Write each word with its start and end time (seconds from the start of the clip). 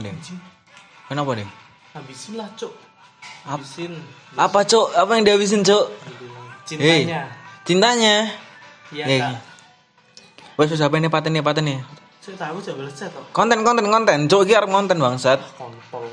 Ding? 0.00 0.16
Kenapa 1.06 1.30
Ding? 1.34 1.48
Habisin 1.92 2.32
lah. 2.36 2.48
Ap- 2.48 2.76
Habisin. 3.46 3.92
Apa, 4.34 4.64
Cuk? 4.64 4.90
Apa 4.92 5.10
yang 5.14 5.24
dihabisin, 5.24 5.60
Cuk? 5.60 5.92
Cintanya. 6.64 7.28
Cintanya. 7.64 8.16
Iya, 8.90 9.04
Eh. 9.06 9.20
Kak. 9.20 9.38
Wes 10.56 10.68
wes 10.70 10.80
apa 10.80 10.96
ini 10.96 11.08
paten 11.08 11.32
nih 11.32 11.40
paten 11.40 11.64
nih. 11.64 11.78
Konten 13.32 13.58
konten 13.64 13.84
konten. 13.86 14.18
Cuk 14.28 14.44
iki 14.44 14.52
arep 14.52 14.68
konten 14.68 14.96
bangsat. 14.96 15.40
Kontol. 15.56 16.08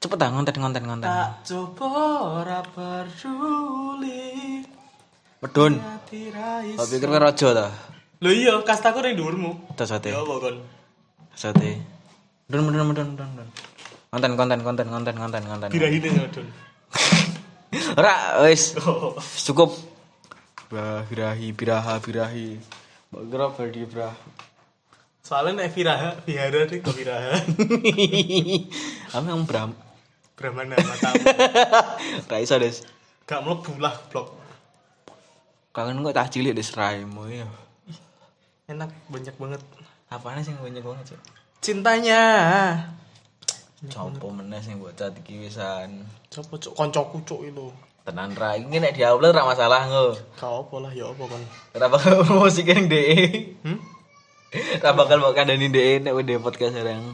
Cepet 0.00 0.16
ah 0.16 0.32
konten 0.32 0.54
konten 0.56 0.82
konten. 0.88 1.04
Tak 1.04 1.44
coba 1.44 1.88
ora 2.40 2.60
peduli. 2.64 4.64
Medun. 5.40 5.72
Kok 5.76 6.86
pikir 6.88 7.06
kowe 7.06 7.20
raja 7.20 7.48
ta? 7.52 7.66
Lho 8.20 8.30
iya, 8.32 8.52
kastaku 8.64 9.04
ning 9.04 9.16
dhuwurmu. 9.16 9.76
Tas 9.76 9.88
sate. 9.88 10.12
Ya 10.12 10.20
apa 10.20 10.34
kon? 10.40 10.56
Sate. 11.36 11.80
Medun 12.50 12.66
medun 12.66 12.86
medun 12.90 13.08
medun. 13.14 13.28
medun. 13.30 13.48
Konten 14.10 14.32
konten 14.34 14.58
konten 14.66 14.86
konten 14.90 15.14
konten 15.14 15.42
konten. 15.46 15.68
Birahine 15.70 16.08
nyodon. 16.10 16.46
Ora 17.98 18.42
wis 18.42 18.74
Oh. 18.82 19.14
cukup. 19.46 19.70
Birahi 21.06 21.54
biraha 21.54 22.02
birahi. 22.02 22.58
Mbak 23.14 23.22
kira 23.30 23.46
badi 23.54 23.82
brah. 23.86 24.14
Soalnya 25.22 25.62
nek 25.62 25.70
viraha, 25.78 26.10
vihara 26.26 26.66
nih 26.66 26.78
kok 26.82 26.94
viraha. 26.98 27.38
Apa 29.14 29.26
yang 29.30 29.46
bram? 29.46 29.70
Brahmana 30.34 30.74
matamu. 30.74 31.22
Ra 32.30 32.36
iso, 32.42 32.58
Des. 32.58 32.82
Gak 33.30 33.46
mlebu 33.46 33.78
lah 33.78 33.94
blok. 34.10 34.34
Kangen 35.70 36.02
kok 36.02 36.16
tak 36.18 36.34
cilik 36.34 36.50
Des 36.50 36.66
raimu 36.74 37.30
ya. 37.30 37.46
Enak 38.66 38.90
banyak 39.06 39.34
banget. 39.38 39.62
Apaan 40.10 40.42
sih 40.42 40.50
yang 40.50 40.66
banyak 40.66 40.82
banget, 40.82 41.14
Cuk? 41.14 41.20
Cintanya. 41.60 42.24
Copo 43.92 44.32
meneh 44.32 44.64
sing 44.64 44.80
mbok 44.80 44.96
cat 44.96 45.12
iki 45.12 45.44
wisan. 45.44 46.08
Coba 46.32 46.56
cuk 46.56 46.72
koncoku 46.72 47.20
cuk 47.28 47.40
itu. 47.52 47.68
Tenan 48.00 48.32
ra 48.32 48.56
iki 48.56 48.80
nek 48.80 48.96
diupload 48.96 49.36
ra 49.36 49.44
masalah 49.44 49.84
ngo. 49.92 50.16
Kau 50.40 50.64
apa 50.64 50.76
lah 50.80 50.92
ya 50.96 51.12
apa 51.12 51.20
kon. 51.20 51.44
Ora 51.76 51.86
bakal 51.92 52.24
musik 52.40 52.64
ning 52.64 52.88
DE. 52.88 53.16
Hmm? 53.60 53.76
Ra 54.80 54.96
bakal 54.96 55.20
mbok 55.20 55.36
kandani 55.36 55.68
DE 55.68 56.00
nek 56.00 56.16
udah 56.16 56.40
podcast 56.40 56.72
sekarang. 56.72 57.12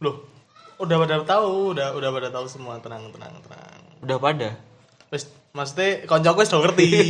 Loh, 0.00 0.24
udah 0.80 0.96
pada 0.96 1.16
tahu, 1.28 1.76
udah 1.76 1.92
udah 1.92 2.10
pada 2.16 2.28
tahu 2.32 2.48
semua. 2.48 2.80
Tenang, 2.80 3.12
tenang, 3.12 3.36
tenang. 3.44 3.80
Udah 4.00 4.16
pada. 4.16 4.56
Wis, 5.16 5.32
maksudnya 5.56 6.04
koncoku 6.04 6.44
wis 6.44 6.52
do 6.52 6.60
ngerti. 6.60 6.88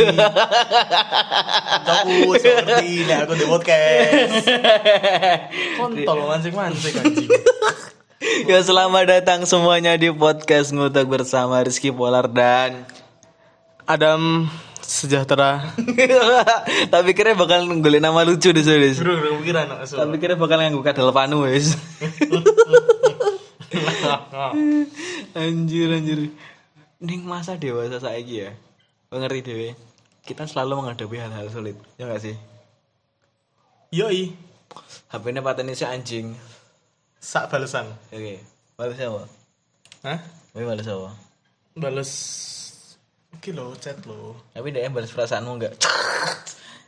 koncoku 1.90 2.38
wis 2.38 2.42
do 2.46 2.50
ngerti 2.54 3.02
nek 3.02 3.18
aku 3.26 3.32
di 3.34 3.46
podcast. 3.50 4.46
Kontol 5.74 6.18
mancing-mancing 6.30 6.94
anjing. 7.02 7.30
ya 8.54 8.62
selamat 8.62 9.10
datang 9.10 9.42
semuanya 9.42 9.98
di 9.98 10.14
podcast 10.14 10.70
ngutak 10.70 11.02
bersama 11.10 11.58
Rizky 11.66 11.90
Polar 11.90 12.30
dan 12.30 12.86
Adam 13.90 14.46
sejahtera. 14.86 15.74
tapi 16.94 17.10
kira 17.10 17.34
bakal 17.34 17.66
golek 17.82 17.98
nama 17.98 18.22
lucu 18.22 18.54
di 18.54 18.62
sini. 18.62 18.94
Bro, 19.02 19.42
no, 19.42 19.82
so. 19.82 19.98
Tapi 19.98 20.22
kira 20.22 20.38
bakal 20.38 20.62
nganggo 20.62 20.86
kadal 20.86 21.10
panu 21.10 21.42
wis. 21.42 21.74
anjir 25.34 25.90
anjir. 25.90 26.30
Ning 26.96 27.28
masa 27.28 27.60
dewasa 27.60 28.00
saiki 28.00 28.48
ya. 28.48 28.56
Ngerti 29.12 29.44
dewe. 29.44 29.68
Kita 30.24 30.48
selalu 30.48 30.80
menghadapi 30.80 31.16
hal-hal 31.20 31.52
sulit. 31.52 31.76
Ya 32.00 32.08
gak 32.08 32.24
sih? 32.24 32.32
Yoi, 33.92 34.32
HP-nya 35.12 35.44
pateni 35.44 35.76
si 35.76 35.84
anjing. 35.84 36.32
sak 37.20 37.52
balesan. 37.52 37.92
Oke. 38.08 38.40
Balas 38.80 38.96
apa? 38.96 39.22
Hah? 40.08 40.18
Tapi 40.56 40.64
balas 40.64 40.88
apa? 40.88 41.10
Bales 41.76 42.12
Iki 43.36 43.52
lo, 43.52 43.76
chat 43.76 44.00
lo. 44.08 44.32
Tapi 44.56 44.72
dia 44.72 44.88
balas 44.88 45.12
perasaanmu 45.12 45.52
enggak? 45.60 45.76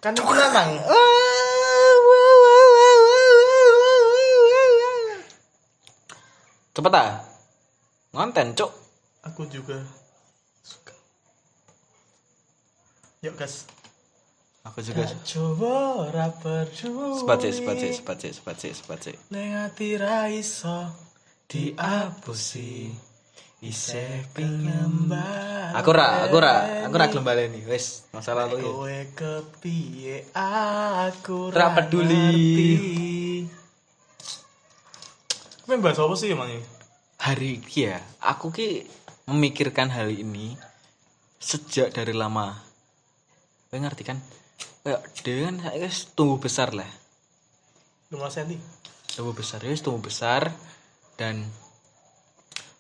Kan 0.01 0.17
itu 0.17 0.25
lanang. 0.25 0.71
Cepet 6.73 6.95
ah. 6.97 7.21
Ngonten, 8.17 8.57
cuk. 8.57 8.88
Aku 9.28 9.44
juga 9.44 9.84
suka. 10.65 10.97
Yuk, 13.21 13.37
guys. 13.37 13.69
Aku 14.65 14.81
juga. 14.81 15.05
Coba 15.25 16.09
ora 16.09 16.28
peduli. 16.33 17.21
Sepat 17.21 17.38
sih, 17.44 17.53
sepat 17.56 17.77
sih, 17.77 17.93
sepat 17.93 18.17
sih, 18.21 18.33
sepat 18.33 18.56
sih, 18.56 18.72
sepat 18.72 18.99
sih. 19.05 19.17
Ning 19.33 19.53
ati 19.53 20.00
ra 20.00 20.33
iso 20.33 20.88
diapusi. 21.49 22.93
Isih 23.59 24.22
pengen 24.38 25.11
balik. 25.11 25.83
Aku 25.83 25.91
ra, 25.91 26.31
aku 26.31 26.38
ra, 26.38 26.87
aku 26.87 26.94
ra 26.94 27.11
gelem 27.11 27.27
baleni. 27.27 27.61
Wis, 27.67 28.06
masa 28.15 28.31
lalu 28.31 28.62
ya. 28.62 28.71
Kowe 28.71 28.99
kepiye 29.19 30.17
aku 30.31 31.50
Ra 31.50 31.75
peduli. 31.75 33.43
Kowe 35.67 35.75
bahas 35.83 35.99
apa 35.99 36.15
sih 36.15 36.31
emang 36.31 36.55
ini? 36.55 36.62
Hari 37.19 37.59
ini 37.59 37.75
ya, 37.83 37.99
aku 38.22 38.55
ki 38.55 38.87
memikirkan 39.28 39.93
hal 39.93 40.09
ini 40.09 40.56
sejak 41.39 41.93
dari 41.93 42.16
lama. 42.16 42.56
Kowe 43.69 43.77
ngerti 43.77 44.03
kan? 44.03 44.19
Kan 44.83 45.55
saya 45.61 45.89
tumbuh 46.16 46.41
besar 46.41 46.72
lah. 46.72 46.89
15 48.09 48.25
cm. 48.41 48.56
tumbuh 49.12 49.37
besar 49.37 49.61
ya 49.61 49.77
tumbuh 49.77 50.00
besar 50.00 50.49
dan 51.21 51.44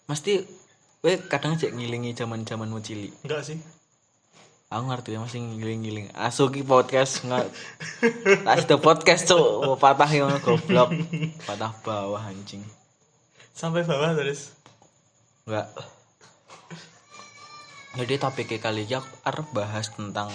mesti 0.08 0.40
we 1.04 1.20
kadang 1.28 1.58
cek 1.58 1.76
ngilingi 1.76 2.16
zaman 2.16 2.46
zamanmu 2.46 2.80
cilik 2.80 3.12
Enggak 3.26 3.44
sih. 3.44 3.58
aku 4.70 4.88
ngerti 4.88 5.08
ya 5.12 5.20
masih 5.20 5.42
ngiling-ngiling 5.42 6.08
asuki 6.16 6.64
podcast 6.64 7.26
nggak 7.26 7.44
ada 8.46 8.76
podcast 8.78 9.28
mau 9.34 9.76
patah 9.76 10.08
yang 10.08 10.32
goblok 10.40 10.94
patah 11.44 11.76
bawah 11.84 12.22
anjing 12.22 12.64
Sampai 13.52 13.82
bawah 13.84 14.14
terus. 14.14 14.54
enggak 15.44 15.66
jadi 17.98 18.14
topiknya 18.16 18.62
kali 18.62 18.86
ini 18.86 18.94
aku 18.94 19.10
arep 19.24 19.48
bahas 19.50 19.90
tentang 19.90 20.30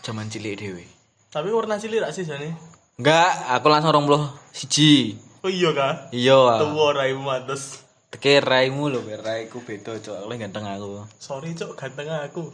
zaman 0.00 0.26
cilik 0.26 0.56
dewe 0.56 0.84
Tapi 1.28 1.48
warna 1.48 1.76
cilik 1.76 2.00
rak 2.00 2.12
sih 2.12 2.24
jane. 2.24 2.56
enggak 2.96 3.28
aku 3.50 3.66
langsung 3.68 3.92
rombloh 3.92 4.24
siji 4.50 5.16
Oh 5.42 5.50
iya 5.50 5.74
kah? 5.74 6.08
iya 6.10 6.38
Tuwa 6.56 6.94
raimu 6.94 7.18
mantes. 7.20 7.82
Teke 8.08 8.38
raimu 8.38 8.86
lho, 8.86 9.02
raiku 9.02 9.58
beda 9.58 9.98
cok, 9.98 10.22
aku 10.22 10.38
ganteng 10.38 10.62
aku. 10.64 11.02
Sorry 11.18 11.50
cok, 11.50 11.74
ganteng 11.74 12.06
aku. 12.12 12.46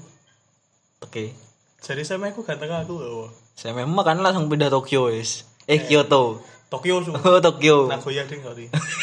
Oke. 1.05 1.37
Jadi 1.79 2.01
sama 2.01 2.33
aku 2.33 2.41
ganteng 2.43 2.73
aku 2.73 2.97
loh. 2.97 3.29
Saya 3.53 3.77
memang 3.77 4.01
kan 4.01 4.17
langsung 4.19 4.49
pindah 4.49 4.73
Tokyo 4.73 5.13
wis. 5.13 5.45
Eh 5.69 5.85
Kyoto. 5.85 6.41
Tokyo 6.73 7.05
su. 7.05 7.13
Oh 7.29 7.45
Tokyo. 7.45 7.93
Nagoya 7.93 8.25
ding 8.25 8.41
sorry. 8.41 8.73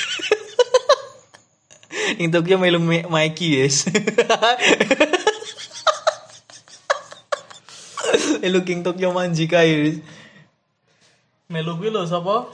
Ing 2.22 2.30
Tokyo 2.30 2.56
melu 2.62 2.80
Mi- 2.80 3.08
Mikey 3.08 3.66
wis. 3.66 3.90
Melu 8.42 8.62
King 8.62 8.86
Tokyo 8.86 9.10
manji 9.10 9.50
kae 9.50 9.74
wis. 9.82 9.98
Melu 11.50 11.78
kuwi 11.78 11.90
lho 11.90 12.06
sapa? 12.06 12.50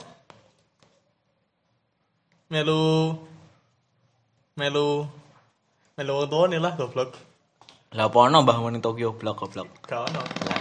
Melu 2.52 3.12
Melu 4.56 5.08
Melu 5.96 6.12
wong 6.16 6.28
tuane 6.32 6.56
lah 6.56 6.72
goblok. 6.76 7.12
Lah 7.92 8.08
apa 8.08 8.18
ono 8.24 8.40
mbah 8.40 8.56
ning 8.72 8.80
Tokyo 8.80 9.12
blok 9.12 9.44
goblok. 9.44 9.68
Gak 9.84 10.00
ono. 10.08 10.20
Lah 10.48 10.60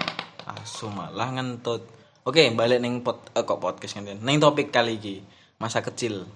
asu 0.60 0.92
malah 0.92 1.32
ngentut. 1.32 1.88
Oke, 2.22 2.54
balik 2.54 2.84
ning 2.84 3.02
pot, 3.02 3.34
eh, 3.34 3.42
kok 3.42 3.58
podcast 3.58 3.98
ngenten. 3.98 4.22
Ning 4.22 4.38
topik 4.38 4.70
kali 4.70 5.00
iki, 5.02 5.26
masa 5.58 5.82
kecil. 5.82 6.28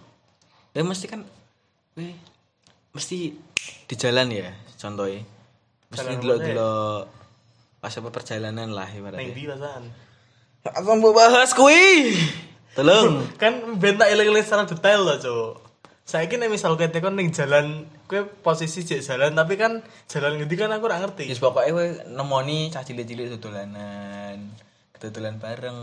Ya 0.74 0.82
mesti 0.82 1.06
kan 1.06 1.22
we 1.94 2.16
mesti 2.96 3.36
di 3.86 3.96
jalan 4.00 4.32
ya 4.32 4.50
contohnya. 4.80 5.22
Mesti 5.92 6.02
Jalan 6.02 6.20
delok-delok 6.24 7.02
pas 7.84 7.94
apa 7.94 8.10
perjalanan 8.10 8.74
lah 8.74 8.90
Neng 8.90 8.98
ibaratnya. 8.98 9.30
ndi 9.30 9.44
rasaan? 9.46 9.84
Aku 10.66 10.98
mau 10.98 11.14
bahas 11.14 11.54
kui. 11.54 12.18
Tolong. 12.74 13.22
Kan 13.42 13.78
ben 13.78 14.02
tak 14.02 14.10
eling-eling 14.10 14.42
secara 14.42 14.66
detail 14.66 15.06
loh, 15.06 15.18
Cok. 15.22 15.54
Saiki 16.06 16.38
nek 16.38 16.54
misal 16.54 16.78
kowe 16.78 16.86
tekon 16.86 17.18
ning 17.18 17.30
jalan, 17.34 17.86
kowe 18.06 18.26
posisi 18.46 18.86
jek 18.86 19.02
jalan 19.02 19.34
tapi 19.34 19.58
kan 19.58 19.82
jalan 20.06 20.38
ngendi 20.38 20.54
kan 20.54 20.70
aku 20.70 20.86
ora 20.86 21.02
ngerti. 21.02 21.26
Yes, 21.26 21.42
pokoknya 21.42 21.74
we 21.74 21.86
nemoni 22.14 22.70
cah 22.70 22.86
cilik-cilik 22.86 23.42
dolanan. 23.42 24.54
Dodolan 24.98 25.36
bareng. 25.38 25.80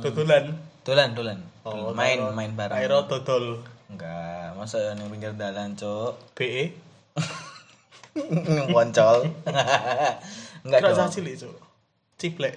Dodolan. 0.00 0.44
Dolan, 0.84 1.08
dolan. 1.12 1.38
Oh, 1.64 1.92
main, 1.92 2.20
taruh- 2.20 2.34
main 2.34 2.52
bareng. 2.52 2.76
Aero 2.76 3.04
dodol. 3.04 3.64
Enggak, 3.88 4.52
masa 4.54 4.92
yang 4.92 5.08
pinggir 5.08 5.32
dalan, 5.32 5.72
Cok. 5.74 6.34
BE. 6.34 6.72
Ngoncol. 8.70 9.18
Enggak 10.64 10.80
Kira 10.80 10.88
dong. 10.90 10.98
cah 10.98 11.08
cilik, 11.08 11.34
Cok. 11.36 11.56
Ciplek. 12.16 12.56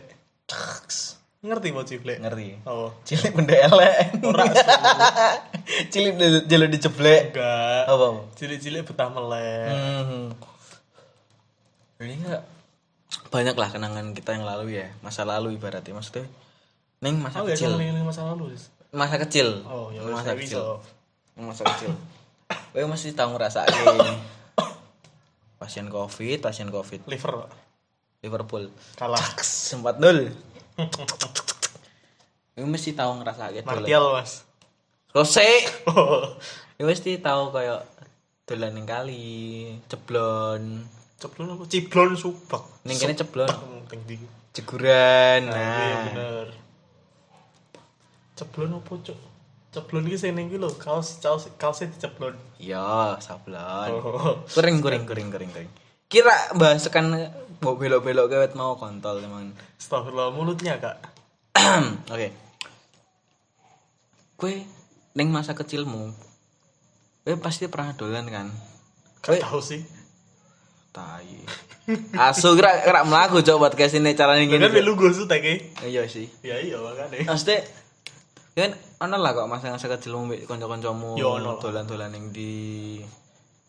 Ngerti 1.37 1.67
mau 1.71 1.83
cilik? 1.83 2.17
Ngerti. 2.19 2.65
Oh. 2.65 2.91
Cilik 3.03 3.31
benda 3.31 3.55
elek. 3.55 4.19
Ora 4.21 4.43
Cilik 5.91 6.13
jelo 6.43 6.65
dijeblek. 6.65 7.31
enggak. 7.31 7.81
Apa? 7.85 8.07
Cilik-cilik 8.33 8.83
betah 8.83 9.07
melek. 9.07 9.71
Hmm. 9.71 10.27
Ini 11.97 12.13
enggak 12.17 12.43
banyak 13.27 13.55
lah 13.55 13.69
kenangan 13.69 14.11
kita 14.11 14.35
yang 14.35 14.45
lalu 14.45 14.79
ya 14.79 14.87
masa 14.99 15.23
lalu 15.23 15.55
ibaratnya. 15.55 15.93
Maksudnya 15.93 16.25
neng 16.99 17.21
masa 17.21 17.41
Oh, 17.41 17.47
ya 17.47 17.53
kecil. 17.53 17.73
kan 17.75 18.03
masa 18.03 18.21
lalu. 18.25 18.45
Masa 18.89 19.15
kecil. 19.21 19.47
Oh, 19.67 19.87
ya 19.91 19.99
masa 20.01 20.33
kecil. 20.33 20.81
masa 21.37 21.63
kecil. 21.75 21.91
Kowe 22.73 22.85
mesti 22.87 23.11
tahu 23.13 23.35
ngerasa 23.35 23.67
pasien 25.61 25.89
covid 25.89 26.39
pasien 26.39 26.69
covid. 26.69 27.03
Liver 27.05 27.49
Liverpool. 28.21 28.73
Kalah. 28.95 29.21
sempat 29.41 29.99
nol. 29.99 30.31
Kowe 32.53 32.65
mesti 32.65 32.93
tahu 32.93 33.21
ngerasa 33.21 33.53
dolan. 33.53 33.65
Martial, 33.67 34.05
Mas. 34.17 34.41
Rose. 35.13 35.45
Kowe 35.85 36.83
mesti 36.83 37.21
tahu 37.21 37.51
kayak 37.51 37.85
dolan 38.47 38.71
ning 38.73 38.87
kali 38.87 39.27
ceblon 39.85 40.87
Ceblon 41.17 41.49
apa? 41.49 41.63
Ciblon 41.65 42.13
subak. 42.13 42.63
ning 42.85 42.95
kene 42.95 43.13
ceblon 43.13 43.49
Teng 43.89 44.01
di. 44.05 44.15
jeguran 44.53 45.49
Nah, 45.49 45.53
iya 45.53 45.65
nah 45.89 46.01
bener. 46.05 46.47
Ceblon 48.33 48.73
apa, 48.73 48.93
Cuk? 49.01 49.17
Ceblon 49.67 50.05
iki 50.05 50.17
sing 50.17 50.31
ning 50.33 50.47
iki 50.47 50.57
lho, 50.57 50.69
kaos 50.77 51.17
kaos 51.17 51.49
kaosnya 51.57 51.89
diceblon. 51.89 52.37
iya 52.57 53.17
sablon 53.17 53.89
Oh. 53.91 54.41
kering 54.49 54.77
kering 54.79 55.05
kering 55.05 55.29
kering 55.29 55.51
kering 55.51 55.71
kira 56.07 56.33
bahas 56.55 56.87
kan 56.87 57.09
mau 57.59 57.75
belok 57.75 58.01
belok 58.01 58.27
kewet 58.29 58.53
mau 58.53 58.73
kontol 58.73 59.19
emang 59.19 59.51
Astagfirullah 59.75 60.31
mulutnya, 60.31 60.79
Kak. 60.79 60.97
oke 62.13 62.29
kue 64.37 64.63
neng 65.13 65.29
masa 65.29 65.51
kecilmu 65.51 66.13
kue 67.21 67.33
pasti 67.37 67.65
pernah 67.65 67.91
dolan 67.91 68.25
kan 68.27 68.47
Gak 69.19 69.43
tahu 69.43 69.59
sih. 69.59 69.81
Tai 70.97 71.29
asu 72.27 72.51
kira 72.53 72.81
kira 72.81 73.05
melaku 73.05 73.39
coba 73.39 73.69
podcast 73.69 73.93
ini 73.93 74.11
caranya 74.11 74.43
Gini 74.43 74.57
kan 74.57 74.73
melu 74.73 74.97
gue 74.97 75.13
su 75.13 75.23
teke. 75.23 75.77
iya 75.83 76.03
sih 76.03 76.25
Ya 76.41 76.57
iya 76.57 76.81
makane. 76.81 77.21
maksudnya 77.23 77.61
kan 78.51 78.73
ono 78.99 79.15
lah 79.15 79.31
kok 79.31 79.45
masa 79.45 79.69
masa 79.69 79.85
kecilmu 79.87 80.25
mbek 80.25 80.39
kanca-kancamu 80.43 81.13
Ya, 81.15 81.29
ono 81.29 81.53
lah. 81.53 81.61
dolan-dolan 81.61 82.09
yang 82.11 82.27
di 82.29 82.97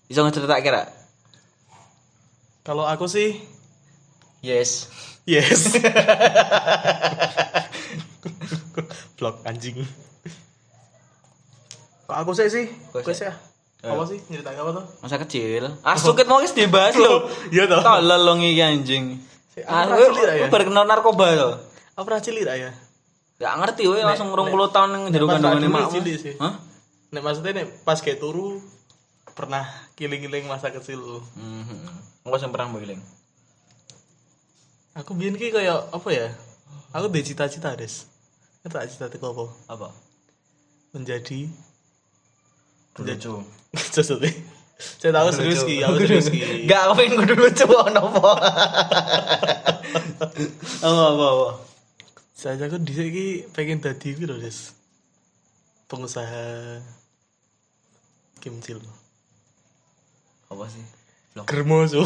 bisa 0.04 0.24
ngecerita 0.24 0.56
kira 0.58 0.88
Kalau 2.64 2.84
aku 2.84 3.04
sih 3.04 3.36
yes 4.40 4.88
yes. 5.22 5.76
Blok 9.14 9.42
anjing. 9.42 9.82
Kalau 12.06 12.16
aku 12.16 12.32
sih 12.32 12.46
sih, 12.46 12.70
Kok 12.88 13.02
gue 13.02 13.10
sih? 13.12 13.26
Apa 13.78 14.02
sih 14.10 14.18
cerita 14.18 14.50
apa 14.50 14.70
tuh? 14.74 14.84
masa 14.98 15.16
kecil 15.22 15.70
asu 15.86 16.10
ket 16.12 16.26
mau 16.26 16.42
dibahas 16.42 16.98
lho 16.98 17.30
Iya 17.54 17.70
toh. 17.70 17.78
tolol 17.78 18.20
lo 18.26 18.32
iki 18.36 18.58
anjing 18.58 19.22
ah 19.66 19.86
aku 19.86 19.94
pernah 19.94 20.14
cilik, 20.14 20.50
ya? 20.50 20.66
kenal 20.66 20.84
narkoba 20.86 21.26
to 21.34 21.50
Apa 21.94 22.02
pernah 22.02 22.22
cilik 22.22 22.42
tak 22.42 22.56
ya? 22.58 22.70
gak 23.38 23.54
ngerti 23.54 23.82
kowe 23.86 23.98
langsung 24.02 24.28
20 24.34 24.74
tahun 24.74 24.88
ning 24.90 25.02
jero 25.14 25.26
pas 25.26 25.38
kandungan 25.38 25.62
dulu 25.62 25.70
makmu 25.70 25.92
cilik 25.94 26.16
sih. 26.18 26.34
hah 26.42 26.54
Nek 27.08 27.22
maksudnya 27.22 27.52
nek 27.54 27.66
pas 27.86 27.98
kayak 27.98 28.18
turu 28.18 28.58
pernah 29.32 29.62
kiling-kiling 29.94 30.44
masa 30.44 30.74
kecil. 30.74 31.22
mhm 31.38 31.78
engko 32.26 32.36
sing 32.36 32.50
pernah 32.50 32.66
mbiling 32.68 32.98
Aku 34.98 35.14
biyen 35.14 35.38
ki 35.38 35.54
kayak 35.54 35.94
apa 35.94 36.08
ya? 36.10 36.26
Aku 36.90 37.06
di 37.06 37.22
cita-cita, 37.22 37.70
Des. 37.78 38.10
Ngerti 38.66 38.98
cita-cita 38.98 39.30
apa? 39.30 39.46
apa 39.70 39.88
Menjadi 40.90 41.46
lucu 43.02 43.32
Justru 43.74 44.18
Saya 44.78 45.10
tahu 45.10 45.34
serius 45.34 45.66
ki, 45.66 45.82
aku 45.82 46.06
serius 46.06 46.30
ki. 46.30 46.70
gak 46.70 46.86
aku 46.86 47.02
pengen 47.02 47.18
kudu 47.26 47.34
lucu 47.34 47.66
ono 47.66 47.98
apa? 48.14 48.30
Apa 50.86 51.02
apa 51.10 51.26
apa? 51.34 51.48
Saya 52.30 52.62
aku 52.62 52.78
di 52.86 52.94
sini 52.94 53.42
pengen 53.50 53.82
tadi 53.82 54.14
gitu, 54.14 54.30
Des. 54.38 54.70
Pengusaha 55.90 56.78
kimcil. 58.38 58.78
apa 60.48 60.64
sih? 60.70 60.84
Su. 61.90 62.02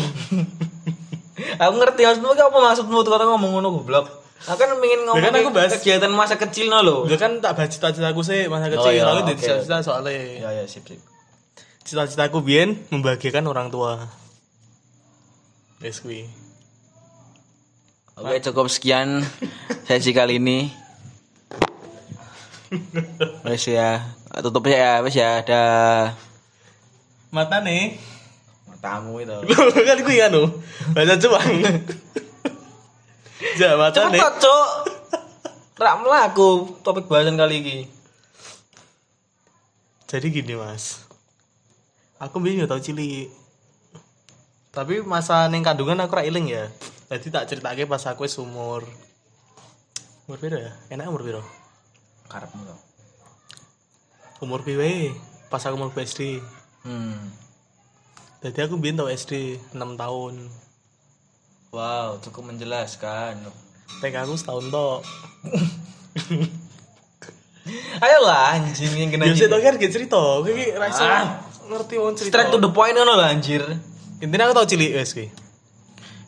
aku 1.62 1.74
ngerti 1.76 2.02
maksudmu 2.08 2.32
apa 2.32 2.58
maksudmu 2.72 3.04
tuh 3.04 3.12
kata 3.12 3.24
ngomong 3.28 3.60
ngono 3.60 3.68
goblok 3.80 4.21
aku 4.44 4.56
kan 4.56 4.70
pengen 4.74 5.00
ngomong 5.02 5.16
Ya 5.16 5.22
kan 5.24 5.34
aku 5.36 5.50
bahas- 5.50 5.74
kegiatan 5.76 6.10
masa 6.10 6.34
kecil 6.36 6.66
no 6.66 6.80
lo 6.80 6.96
Udah 7.04 7.14
kan 7.16 7.38
tak 7.38 7.54
bahas 7.54 7.70
cita-citaku 7.70 8.20
sih 8.20 8.46
masa 8.46 8.66
Oh, 8.68 8.74
kecil. 8.76 8.92
iya, 8.92 9.02
aku 9.04 9.22
oke, 9.22 9.32
cita-cita 9.36 9.76
soalnya 9.80 10.12
ya 10.12 10.50
ya 10.52 10.64
sip 10.64 10.82
sip 10.82 10.98
cita-citaku 11.82 12.38
biyen 12.40 12.78
membahagiakan 12.88 13.42
orang 13.44 13.66
tua. 13.68 14.06
Yes, 15.78 15.98
kuwi. 15.98 16.30
Oke 18.14 18.38
cukup 18.40 18.66
sekian 18.68 19.26
sesi 19.82 20.10
kali 20.10 20.38
ini. 20.38 20.70
Wes 23.42 23.66
ya, 23.66 24.00
tutup 24.38 24.64
ya, 24.64 25.02
wes 25.02 25.12
ya 25.12 25.42
ada 25.42 25.62
Mata 27.28 27.60
nih. 27.60 27.98
tamu 28.78 29.18
itu. 29.18 29.30
kan 29.86 29.98
gue 30.00 30.16
anu 30.18 30.42
baca 30.90 31.14
cuang 31.14 31.54
ja 33.54 33.74
mata 33.74 33.96
Cepet 33.98 34.12
nih 34.12 34.20
toh, 34.20 34.32
Cuk. 34.38 34.68
Rak 35.74 35.94
melaku 35.98 36.48
topik 36.80 37.06
bahasan 37.06 37.34
kali 37.34 37.58
ini. 37.58 37.78
jadi 40.06 40.28
gini 40.28 40.52
mas 40.52 41.08
aku 42.18 42.36
bingung 42.36 42.68
tau 42.68 42.76
cili 42.76 43.32
tapi 44.68 45.00
masa 45.00 45.48
neng 45.48 45.64
kandungan 45.64 46.04
aku 46.04 46.12
ra 46.12 46.22
iling 46.22 46.52
ya 46.52 46.68
jadi 47.08 47.26
tak 47.32 47.48
ceritake 47.48 47.88
pas 47.88 48.04
aku 48.04 48.28
wis 48.28 48.36
umur 48.36 48.84
umur 50.24 50.36
piro 50.36 50.60
ya 50.60 50.68
enak 50.88 51.08
umur 51.08 51.24
piro 51.24 51.42
Karepmu 52.28 52.60
toh. 52.60 52.80
umur 54.44 54.60
piwe 54.60 55.16
pas 55.48 55.64
aku 55.64 55.80
umur 55.80 55.88
SD 55.96 56.44
Hmm. 56.84 57.30
jadi 58.44 58.66
aku 58.66 58.76
biyen 58.76 58.98
tau 58.98 59.08
SD 59.08 59.56
6 59.70 59.80
tahun 59.96 60.34
Wow, 61.72 62.20
cukup 62.20 62.52
menjelaskan. 62.52 63.48
TK 64.04 64.14
aku 64.24 64.36
setahun 64.36 64.68
tok 64.68 65.00
Ayolah 68.04 68.56
anjing 68.56 68.92
yang 68.92 69.08
kena 69.08 69.24
biasa 69.24 69.48
tau 69.48 69.56
kan 69.56 69.80
gak 69.80 69.88
cerita 69.88 70.20
gue 70.44 70.52
ki 70.52 70.66
Ah. 70.76 71.40
ngerti 71.64 71.96
wong 71.96 72.12
cerita 72.12 72.44
Straight 72.44 72.50
to 72.50 72.60
the 72.60 72.68
point 72.68 72.92
ngono 72.92 73.16
lah 73.16 73.32
anjir. 73.32 73.64
intinya 74.20 74.48
aku 74.48 74.52
tau 74.52 74.68
cilik 74.68 74.92
wes 74.92 75.12
ki 75.12 75.32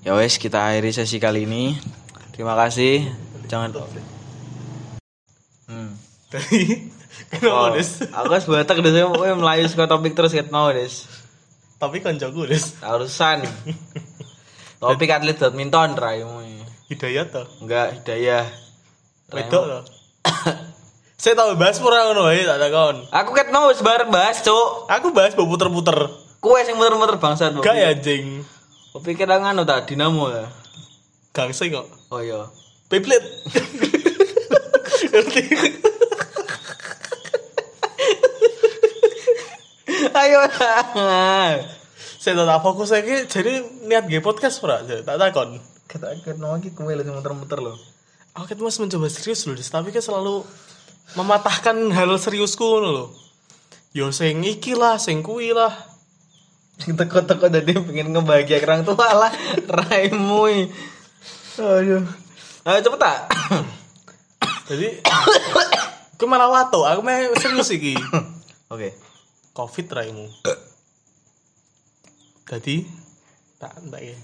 Ya 0.01 0.17
wes 0.17 0.37
kita 0.37 0.61
akhiri 0.61 0.93
sesi 0.93 1.17
kali 1.17 1.45
ini. 1.45 1.77
Terima 2.33 2.57
kasih. 2.57 3.05
Jangan 3.45 3.73
Hmm. 5.65 5.97
Dari 6.29 6.61
kenapa 7.33 7.77
des? 7.77 8.05
Aku 8.13 8.29
harus 8.29 8.45
batak 8.45 8.81
deh, 8.81 8.93
saya 8.93 9.09
mau 9.09 9.21
melayu 9.21 9.65
ke 9.65 9.85
topik 9.85 10.13
terus 10.13 10.33
ket 10.33 10.49
mau 10.49 10.73
des. 10.73 11.09
Tapi 11.77 12.01
kancaku 12.01 12.49
des. 12.49 12.81
Harusan. 12.81 13.45
topik 14.93 15.11
atlet 15.11 15.37
badminton 15.41 15.97
raimu. 15.97 16.45
Hidayat 16.93 17.33
toh. 17.33 17.47
Enggak 17.65 18.03
hidayah. 18.03 18.45
Wedok 19.33 19.65
toh. 19.65 19.83
Saya 21.25 21.41
tahu 21.41 21.57
bahas 21.57 21.81
pura 21.81 22.05
ngono 22.05 22.29
wae 22.29 22.45
tak 22.45 22.61
takon. 22.61 23.01
Aku 23.09 23.33
ket 23.33 23.49
mau 23.49 23.73
wis 23.73 23.81
bareng 23.81 24.13
bahas, 24.13 24.45
Cuk. 24.45 24.93
Aku 24.93 25.17
bahas 25.17 25.33
mau 25.39 25.49
puter-puter. 25.49 25.97
Kue 26.37 26.61
sing 26.69 26.77
muter-muter 26.77 27.17
bangsat. 27.17 27.57
Gak 27.65 27.73
ya 27.73 27.97
anjing. 27.97 28.45
Kau 28.93 29.01
pikir 29.01 29.25
nganu 29.25 29.65
tak 29.65 29.89
dinamo 29.89 30.29
ya? 30.29 30.45
Gangsa 31.33 31.65
kok. 31.73 31.89
Oh 32.13 32.21
iya. 32.21 32.45
Ngerti? 35.15 35.43
Ayo. 40.21 40.41
Saya 42.25 42.41
tak 42.41 42.65
fokus 42.65 42.89
lagi 42.89 43.29
jadi 43.29 43.61
niat 43.85 44.09
gue 44.09 44.25
podcast 44.25 44.65
ora 44.65 44.81
tak 44.81 45.21
takon. 45.21 45.61
Kata 45.85 46.17
ket 46.25 46.41
mau 46.41 46.57
iki 46.57 46.73
kue 46.73 46.97
lagi 46.97 47.13
muter-muter 47.13 47.61
loh. 47.61 47.77
Aku 48.33 48.49
mas 48.65 48.81
mencoba 48.81 49.13
serius 49.13 49.45
loh, 49.45 49.53
tapi 49.53 49.93
kan 49.93 50.01
selalu 50.01 50.41
mematahkan 51.21 51.77
hal 51.93 52.09
seriusku 52.17 52.65
loh. 52.81 53.13
Yo 53.93 54.09
sing 54.09 54.41
iki 54.41 54.73
lah, 54.73 54.97
sing 54.97 55.21
kuwi 55.21 55.53
lah. 55.53 55.69
Teko-teko 56.81 57.53
jadi 57.53 57.77
pengen 57.77 58.17
ngebahagia 58.17 58.65
orang 58.65 58.89
tua 58.89 59.05
lah. 59.05 59.33
Raimu. 59.85 60.49
i. 60.49 60.73
Aduh. 61.61 62.09
Ayo 62.65 62.79
cepet 62.81 63.01
tak. 63.05 63.19
Jadi 64.73 64.89
aku 66.17 66.25
malah 66.25 66.49
wato, 66.49 66.89
aku 66.89 67.05
mah 67.05 67.37
serius 67.37 67.69
iki. 67.69 67.93
Oke. 68.73 68.97
Covid 69.53 69.93
raimu. 69.93 70.33
Jadi 72.55 72.87
tak 73.59 73.75
entek 73.83 74.15
ya. 74.15 74.19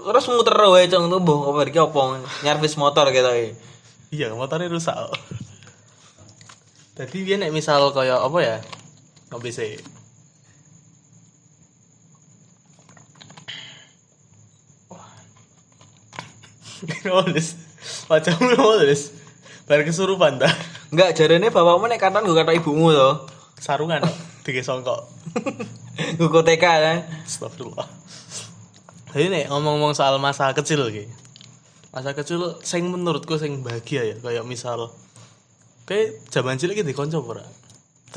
Terus 0.00 0.26
muter 0.26 0.58
wae 0.58 0.90
cong 0.90 1.06
tuh 1.06 1.20
boh 1.22 1.54
apa 1.54 1.70
iki 1.70 1.78
apa 1.78 2.18
nyervis 2.42 2.74
motor 2.74 3.06
gitu 3.14 3.30
ya. 3.30 3.54
iya 4.10 4.26
motornya 4.34 4.66
rusak. 4.66 4.98
Tadi 6.98 7.22
dia 7.22 7.38
nek 7.38 7.54
misal 7.54 7.94
kaya 7.94 8.18
apa 8.18 8.38
ya? 8.42 8.58
Nggak 9.30 9.40
bisa. 9.46 9.62
Nulis, 17.06 17.54
wajahmu 18.10 18.56
nulis. 18.56 19.14
Bareng 19.68 19.86
kesurupan 19.86 20.42
dah. 20.42 20.50
Enggak, 20.90 21.14
jarene 21.14 21.54
bapakmu 21.54 21.86
nek 21.86 22.02
katon 22.02 22.26
gue 22.26 22.34
kata 22.34 22.56
ibumu 22.56 22.90
to. 22.90 23.30
Sarungan 23.62 24.02
tiga 24.42 24.64
songkok. 24.66 25.06
Gue 25.98 26.42
TK 26.46 26.64
kan. 26.64 26.98
Astagfirullah. 27.26 27.88
Jadi 29.10 29.26
nih 29.26 29.44
ngomong-ngomong 29.50 29.94
soal 29.96 30.22
masa 30.22 30.54
kecil 30.54 30.86
gitu. 30.94 31.10
Masa 31.90 32.14
kecil 32.14 32.62
sing 32.62 32.86
menurutku 32.86 33.34
sing 33.34 33.66
bahagia 33.66 34.06
ya 34.06 34.16
kayak 34.22 34.46
misal 34.46 34.94
kayak 35.90 36.22
zaman 36.30 36.54
cilik 36.54 36.78
iki 36.78 36.94
dikonco 36.94 37.18
ora? 37.18 37.42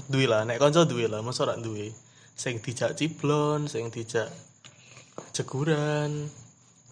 Duwe 0.05 0.29
lah, 0.29 0.45
nek 0.45 0.61
konco 0.61 0.85
duwe 0.85 1.09
lah, 1.09 1.25
masa 1.25 1.49
ora 1.49 1.57
duwe. 1.57 1.89
Sing 2.37 2.61
dijak 2.61 2.93
ciblon, 2.93 3.65
sing 3.65 3.89
dijak 3.89 4.29
jeguran, 5.33 6.29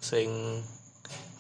sing 0.02 0.30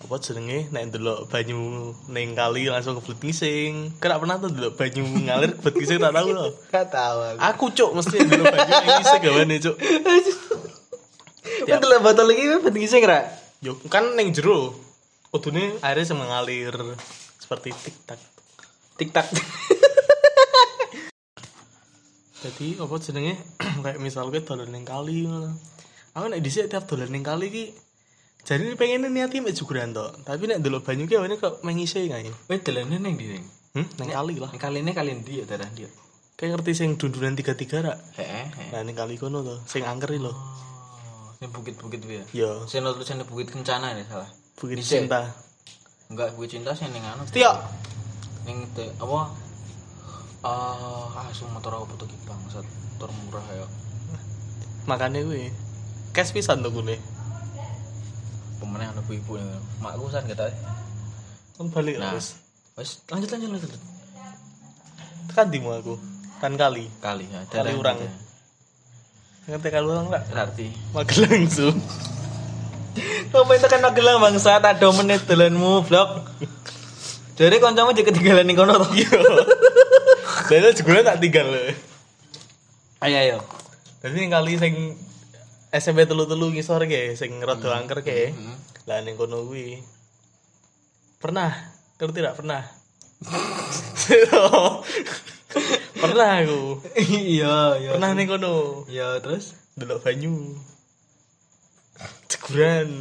apa 0.02 0.18
jenenge 0.18 0.74
nek 0.74 0.84
ndelok 0.90 1.30
banyu 1.30 1.94
ning 2.10 2.34
kali 2.34 2.66
langsung 2.66 2.98
kebelet 2.98 3.22
ngising. 3.22 4.02
Kira 4.02 4.18
pernah 4.18 4.42
tuh 4.42 4.50
ndelok 4.50 4.74
banyu 4.74 5.06
ngalir 5.06 5.54
kebelet 5.62 5.76
ngising 5.78 5.98
tak 6.02 6.14
tahu 6.18 6.30
loh. 6.34 6.50
Gak 6.74 6.88
tahu 6.90 7.18
aku. 7.22 7.38
Aku 7.38 7.66
cuk 7.78 7.92
mesti 8.02 8.18
ndelok 8.26 8.46
banyu 8.50 8.74
ngising 8.82 9.22
gawane 9.22 9.56
cuk. 9.62 9.76
Tiap 11.42 11.82
lah 11.86 12.00
botol 12.02 12.26
lagi 12.34 12.44
penting 12.66 12.86
sih 12.90 12.98
kira. 12.98 13.30
Yo 13.62 13.78
kan 13.94 14.18
ning 14.18 14.34
jero. 14.34 14.74
Kudune 15.30 15.78
airnya 15.86 16.04
sing 16.04 16.18
mengalir 16.18 16.74
seperti 17.38 17.70
tik 17.72 17.96
tak. 18.04 18.20
Tik 18.98 19.10
tak. 19.14 19.30
Jadi 22.42 22.82
apa 22.82 22.96
jenenge 22.98 23.38
kayak 23.86 24.02
misal 24.02 24.34
gue 24.34 24.42
dolan 24.42 24.74
ning 24.74 24.82
kali. 24.82 25.30
Aku 26.18 26.26
nek 26.26 26.42
dhisik 26.42 26.74
tiap 26.74 26.90
dolan 26.90 27.14
ning 27.14 27.22
kali 27.22 27.54
ki 27.54 27.66
jadi 28.42 28.74
pengen 28.74 29.06
niati 29.14 29.38
mek 29.38 29.54
juguran 29.54 29.94
to. 29.94 30.02
Tapi 30.26 30.50
nek 30.50 30.66
delok 30.66 30.82
banyu 30.82 31.06
ki 31.06 31.16
awake 31.22 31.38
kok 31.38 31.62
mengisi 31.62 32.10
kae. 32.10 32.26
Weh 32.50 32.60
delane 32.60 32.98
neng 32.98 33.16
di 33.16 33.30
neng. 33.30 33.46
Hmm, 33.78 33.88
ning 34.02 34.10
kali 34.10 34.36
lah. 34.42 34.50
Kali 34.58 34.82
ini 34.82 34.92
kalian 34.92 35.22
dia 35.22 35.46
darah 35.46 35.70
dia. 35.72 35.88
Kayak 36.36 36.58
ngerti 36.58 36.72
sing 36.74 36.90
dundunan 36.98 37.38
tiga-tiga 37.38 37.86
rak. 37.86 37.98
Heeh. 38.18 38.74
Nah 38.74 38.82
ning 38.82 38.98
kali 38.98 39.16
kono 39.22 39.46
to, 39.46 39.56
sing 39.70 39.86
angker 39.86 40.10
lho. 40.18 40.34
Oh, 40.34 41.38
ini 41.38 41.48
bukit-bukit 41.54 42.02
ya. 42.10 42.26
Yo, 42.34 42.52
Saya 42.66 42.82
nonton 42.82 43.06
tulisannya 43.06 43.26
bukit 43.30 43.54
kencana 43.54 43.94
ini 43.94 44.04
salah. 44.10 44.30
bukit 44.58 44.82
cinta. 44.82 45.30
Enggak 46.10 46.34
bukit 46.34 46.58
cinta 46.58 46.74
sih 46.74 46.90
neng 46.90 47.06
anu. 47.06 47.24
Tio. 47.30 47.54
Neng 48.50 48.66
te 48.74 48.90
apa? 48.98 49.30
Ah, 50.42 51.06
ah, 51.14 51.30
semua 51.30 51.62
motor 51.62 51.78
aku 51.78 51.94
butuh 51.94 52.10
saat 52.50 52.66
motor 52.66 53.14
murah 53.14 53.46
ya. 53.54 53.66
Makane 54.90 55.22
kuwi. 55.22 55.54
Cash 56.12 56.34
pisan 56.34 56.66
to 56.66 56.74
kune. 56.74 56.98
Pemenang 58.62 58.94
ada 58.94 59.02
ibu 59.02 59.34
nih. 59.42 59.58
Makku 59.82 60.14
san 60.14 60.30
kata. 60.30 60.54
Kan 61.58 61.74
balik 61.74 61.98
Nah. 61.98 62.14
wis. 62.14 62.38
Wes 62.78 63.02
lanjut 63.10 63.34
lanjut 63.34 63.50
lanjut. 63.58 63.72
Tekan 65.34 65.50
dimu 65.50 65.74
aku. 65.74 65.98
Kan 66.38 66.54
kali. 66.54 66.86
Kali 67.02 67.26
ya. 67.26 67.42
Kali 67.50 67.74
urang. 67.74 67.98
Ngerti 69.50 69.68
kali 69.74 69.86
orang 69.90 70.14
lah. 70.14 70.22
Berarti. 70.30 70.70
Magelang 70.94 71.34
langsung. 71.42 71.76
Ngapain 73.34 73.60
tekan 73.66 73.82
Magelang 73.82 74.22
bangsa 74.22 74.62
ada 74.62 74.88
menit 74.94 75.26
dolanmu 75.26 75.82
vlog. 75.82 76.22
Jadi 77.42 77.58
kancamu 77.58 77.98
jadi 77.98 78.06
ketinggalan 78.14 78.46
ning 78.46 78.54
kono 78.54 78.78
to. 78.78 78.88
Iya. 78.94 79.10
Dan 80.52 80.76
juga 80.78 81.02
tak 81.02 81.18
tinggal. 81.24 81.48
Ayo 83.02 83.18
ayo. 83.18 83.38
Jadi 84.06 84.30
kali 84.30 84.54
sing 84.62 84.76
SMP 85.72 86.04
telu-telu 86.04 86.52
ngisor 86.52 86.84
ke, 86.84 87.16
sing 87.16 87.40
rada 87.40 87.80
angker 87.80 88.04
ke. 88.04 88.36
Hmm. 88.36 88.60
Lah 88.92 89.00
ning 89.08 89.16
kono 89.16 89.48
kuwi. 89.48 89.80
Pernah, 91.24 91.56
ngerti 91.96 92.20
tidak 92.20 92.36
pernah? 92.36 92.60
pernah 96.04 96.32
aku. 96.44 96.62
Iya 97.00 97.80
iya. 97.80 97.90
Pernah 97.96 98.12
ning 98.12 98.28
kono. 98.28 98.84
Iya 98.92 99.24
terus. 99.24 99.56
Delok 99.80 100.04
banyu. 100.04 100.60
Ceguran. 102.28 102.92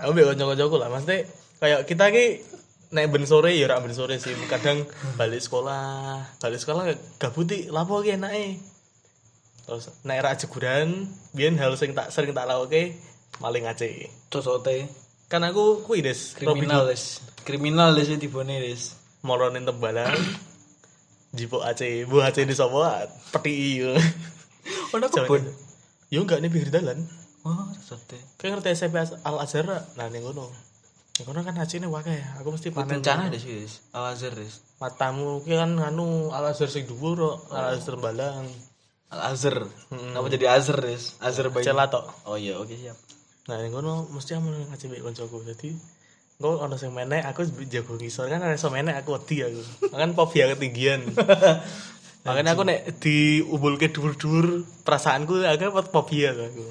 Aku 0.00 0.12
mbek 0.12 0.32
kanca-kancaku 0.32 0.76
lah, 0.76 0.88
maksudnya 0.92 1.24
kayak 1.56 1.88
kita 1.88 2.12
ki 2.12 2.44
nek 2.92 3.08
ben 3.08 3.24
sore 3.24 3.56
ya 3.56 3.64
ora 3.64 3.80
ben 3.80 3.96
sore 3.96 4.20
sih, 4.20 4.36
kadang 4.44 4.84
balik 5.16 5.40
sekolah, 5.40 6.20
balik 6.36 6.60
sekolah 6.60 6.92
gabuti 7.16 7.72
lapo 7.72 8.04
ki 8.04 8.20
enake. 8.20 8.60
Terus 9.66 9.90
nek 10.06 10.22
ra 10.22 10.38
jeguran, 10.38 11.10
biyen 11.34 11.58
hal 11.58 11.74
sing 11.74 11.90
tak 11.90 12.14
sering 12.14 12.30
tak 12.30 12.46
lakuke 12.46 12.94
maling 13.42 13.66
ace. 13.66 14.06
Cocote. 14.30 14.86
Kan 15.26 15.42
aku 15.42 15.82
kuwi 15.82 16.06
des, 16.06 16.38
Kriminal 16.38 16.86
des. 16.86 17.18
Kriminal 17.42 17.90
des 17.98 18.14
tibone 18.14 18.62
des. 18.62 18.94
moronin 19.26 19.66
tembalan. 19.66 20.14
Jipuk 21.34 21.66
ace, 21.66 22.06
bu 22.06 22.22
ace 22.22 22.46
di 22.46 22.54
sapa? 22.54 23.10
Peti. 23.34 23.82
Ono 24.94 25.06
kebun. 25.10 25.42
Yo 26.14 26.22
enggak 26.22 26.38
nih 26.38 26.50
pinggir 26.50 26.70
dalan. 26.70 27.02
Oh, 27.42 27.66
cocote. 27.74 28.18
Kayak 28.38 28.62
ngerti 28.62 28.70
SMP 28.78 29.02
Al 29.02 29.36
Azhar? 29.42 29.66
Nah 29.98 30.06
ning 30.10 30.22
kono. 30.22 30.46
Ning 31.18 31.26
kono 31.26 31.42
kan 31.42 31.58
acine 31.58 31.90
wae. 31.90 32.22
Aku 32.38 32.54
mesti 32.54 32.70
panen. 32.70 33.02
Bencana 33.02 33.26
des 33.26 33.42
des. 33.42 33.82
Al 33.90 34.14
Azhar 34.14 34.30
des. 34.38 34.62
Matamu 34.78 35.42
ki 35.42 35.58
kan 35.58 35.74
nganu 35.74 36.30
Al 36.30 36.54
Azhar 36.54 36.70
sing 36.70 36.86
dhuwur 36.86 37.18
kok, 37.18 37.36
Al 37.50 37.74
Azhar 37.74 37.98
Balang. 37.98 38.46
Al 39.12 39.20
Azhar. 39.32 39.70
Kenapa 39.90 40.26
jadi 40.26 40.46
Azhar 40.50 40.78
des? 40.82 41.14
Azhar 41.22 41.50
bayi. 41.54 41.62
Celat 41.62 41.90
tok. 41.94 42.06
Oh 42.26 42.34
iya 42.34 42.58
oke 42.58 42.74
siap. 42.74 42.98
Nah 43.46 43.62
ning 43.62 43.70
kono 43.70 44.10
mesti 44.10 44.34
aku 44.34 44.50
ngaji 44.50 44.84
mbek 44.90 45.02
kancaku. 45.06 45.36
Dadi 45.46 45.70
engko 46.36 46.60
ana 46.60 46.76
sing 46.76 46.92
menek 46.92 47.24
aku 47.24 47.48
jago 47.70 47.96
ngisor 47.96 48.28
kan 48.28 48.42
ana 48.42 48.58
iso 48.58 48.68
menek 48.68 48.98
aku 49.00 49.16
wedi 49.16 49.46
aku. 49.46 49.62
Kan 49.94 50.12
fobia 50.18 50.50
ketinggian. 50.52 51.06
Makanya 52.26 52.58
aku 52.58 52.66
nek 52.66 52.98
diumbulke 52.98 53.94
dhuwur-dhuwur 53.94 54.66
perasaanku 54.82 55.46
agak 55.46 55.70
fobia 55.94 56.34
aku. 56.34 56.66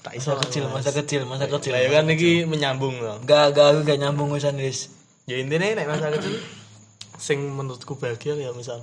Tak 0.00 0.16
iso 0.16 0.32
Masa 0.32 0.42
kecil, 0.48 0.64
masa 0.72 0.90
kecil, 0.96 1.22
masa 1.28 1.44
kecil. 1.44 1.76
Ya 1.76 1.92
kan 1.92 2.08
iki 2.08 2.48
menyambung 2.48 2.96
loh. 3.04 3.20
Gak, 3.20 3.52
gak, 3.52 3.66
aku 3.76 3.80
gak 3.84 4.00
nyambung 4.00 4.32
wisan 4.32 4.56
des. 4.56 4.88
ya 5.30 5.38
intinya 5.38 5.78
nek 5.78 5.86
masa 5.86 6.10
kecil 6.18 6.42
sing 7.14 7.38
menurutku 7.54 7.94
bahagia 7.94 8.34
ya 8.34 8.50
misal 8.50 8.82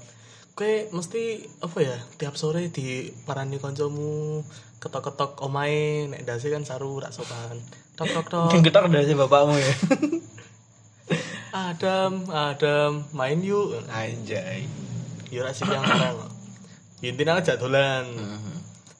kowe 0.57 0.73
mesti 0.89 1.45
apa 1.61 1.77
ya 1.85 1.97
tiap 2.17 2.33
sore 2.33 2.73
di 2.73 3.13
parani 3.29 3.61
koncomu 3.61 4.41
ketok-ketok 4.81 5.37
omae 5.45 6.09
nek 6.09 6.25
dasi 6.25 6.49
kan 6.49 6.65
saru 6.65 6.97
rak 6.97 7.13
sopan. 7.13 7.61
Tok 7.93 8.09
tok 8.09 8.25
tok. 8.25 8.49
Getar 8.65 8.89
dari 8.89 9.13
bapakmu 9.13 9.53
ya. 9.53 9.73
Adam 11.69 12.25
Adam 12.33 13.05
main 13.13 13.37
yuk. 13.45 13.85
Anjay. 13.85 14.65
rak 15.29 15.53
sih 15.53 15.69
yang 15.69 15.85
larang 15.85 16.25
ya 16.97 17.13
intinya 17.13 17.37
aja 17.37 17.61
dolan 17.61 18.09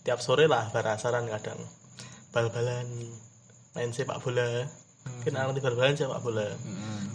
tiap 0.06 0.22
sore 0.22 0.46
lah 0.46 0.70
barasaran 0.70 1.26
kadang. 1.26 1.58
Bal-balan 2.30 2.86
main 3.74 3.90
sepak 3.90 4.22
bola. 4.22 4.62
Kan 5.26 5.34
arti 5.34 5.58
bal-balan 5.58 5.98
sepak 5.98 6.22
bola. 6.22 6.46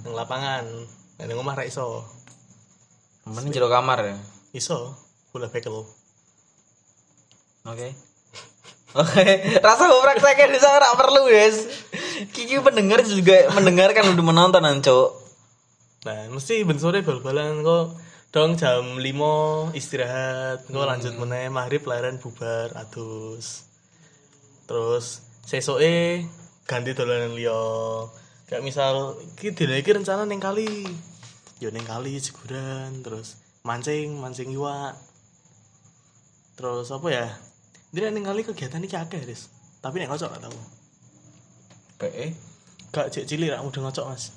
Nang 0.03 0.19
lapangan 0.19 0.67
nang 1.23 1.39
omah 1.39 1.55
ra 1.55 1.63
iso. 1.63 2.03
Mending 3.23 3.55
jero 3.55 3.71
kamar 3.71 4.03
ya. 4.03 4.19
Iso 4.53 4.97
bola 5.33 5.49
bekel 5.49 5.73
Oke. 7.63 7.89
Oke, 9.01 9.25
rasa 9.63 9.89
gue 9.89 10.03
prakteknya 10.05 10.53
di 10.53 10.61
sana 10.61 10.83
nggak 10.83 10.99
perlu 10.99 11.23
guys. 11.31 11.59
Kiki 12.35 12.61
pendengar 12.61 13.01
juga 13.07 13.49
mendengarkan 13.55 14.13
udah 14.13 14.25
menonton 14.27 14.67
anco. 14.67 15.17
Nah, 16.03 16.27
mesti 16.29 16.67
ben 16.67 16.83
sore 16.83 17.07
bal-balan 17.07 17.63
kok 17.63 17.95
dong 18.35 18.59
jam 18.59 18.99
5 18.99 19.79
istirahat, 19.79 20.67
kok 20.67 20.89
lanjut 20.89 21.15
meneh 21.15 21.47
maghrib 21.49 21.87
laren 21.87 22.19
bubar 22.19 22.75
atus. 22.75 23.65
Terus 24.67 25.23
sesoke 25.47 26.27
ganti 26.67 26.91
dolanan 26.93 27.39
liya. 27.39 27.63
Kayak 28.51 28.67
misal 28.67 29.17
iki 29.39 29.55
dina 29.55 29.79
iki 29.79 29.95
rencana 29.95 30.27
ning 30.27 30.43
kali. 30.43 30.85
Yo 31.63 31.71
ning 31.71 31.87
kali 31.87 32.19
jeguran, 32.19 33.07
terus 33.07 33.39
mancing, 33.62 34.19
mancing 34.19 34.50
iwak. 34.54 34.95
Terus 36.59 36.90
apa 36.90 37.09
ya? 37.11 37.26
Dia 37.90 38.11
ning 38.11 38.26
kali 38.26 38.42
kegiatan 38.47 38.83
iki 38.83 38.97
akeh, 38.99 39.23
Riz. 39.23 39.49
Tapi 39.83 39.99
nek 39.99 40.12
ngocok 40.12 40.31
gak 40.37 40.42
tau. 40.47 40.59
PE, 41.99 42.26
Gak 42.92 43.09
cek 43.09 43.25
cilik 43.25 43.50
rak 43.50 43.62
udah 43.64 43.88
ngocok, 43.88 44.07
Mas. 44.11 44.35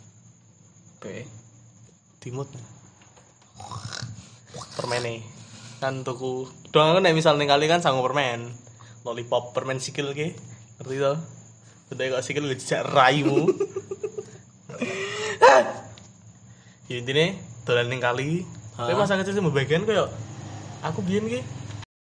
PE. 1.01 1.45
timut 2.25 2.49
permene 4.73 5.21
kan 5.77 6.01
tuku 6.01 6.49
doang 6.73 6.97
kan 6.97 7.05
nek 7.05 7.13
misal 7.13 7.37
ning 7.37 7.45
kali 7.45 7.69
kan 7.69 7.85
sanggup 7.85 8.09
permen 8.09 8.49
lollipop 9.05 9.53
permen 9.53 9.77
sikil 9.77 10.09
ki 10.17 10.33
ngerti 10.81 10.97
to 10.97 11.13
Udah 11.85 12.17
kok 12.17 12.25
sikil 12.25 12.49
gue 12.49 12.57
jejak 12.57 12.81
raimu. 12.81 13.45
ya 16.89 16.97
intinya 16.97 17.37
dolan 17.61 17.93
kali. 18.01 18.41
Tapi 18.75 18.91
masa 18.91 19.15
kecil 19.15 19.39
sih 19.39 19.43
bagian 19.43 19.87
kayak 19.87 20.11
aku 20.83 20.99
biyen 20.99 21.31
ki 21.31 21.39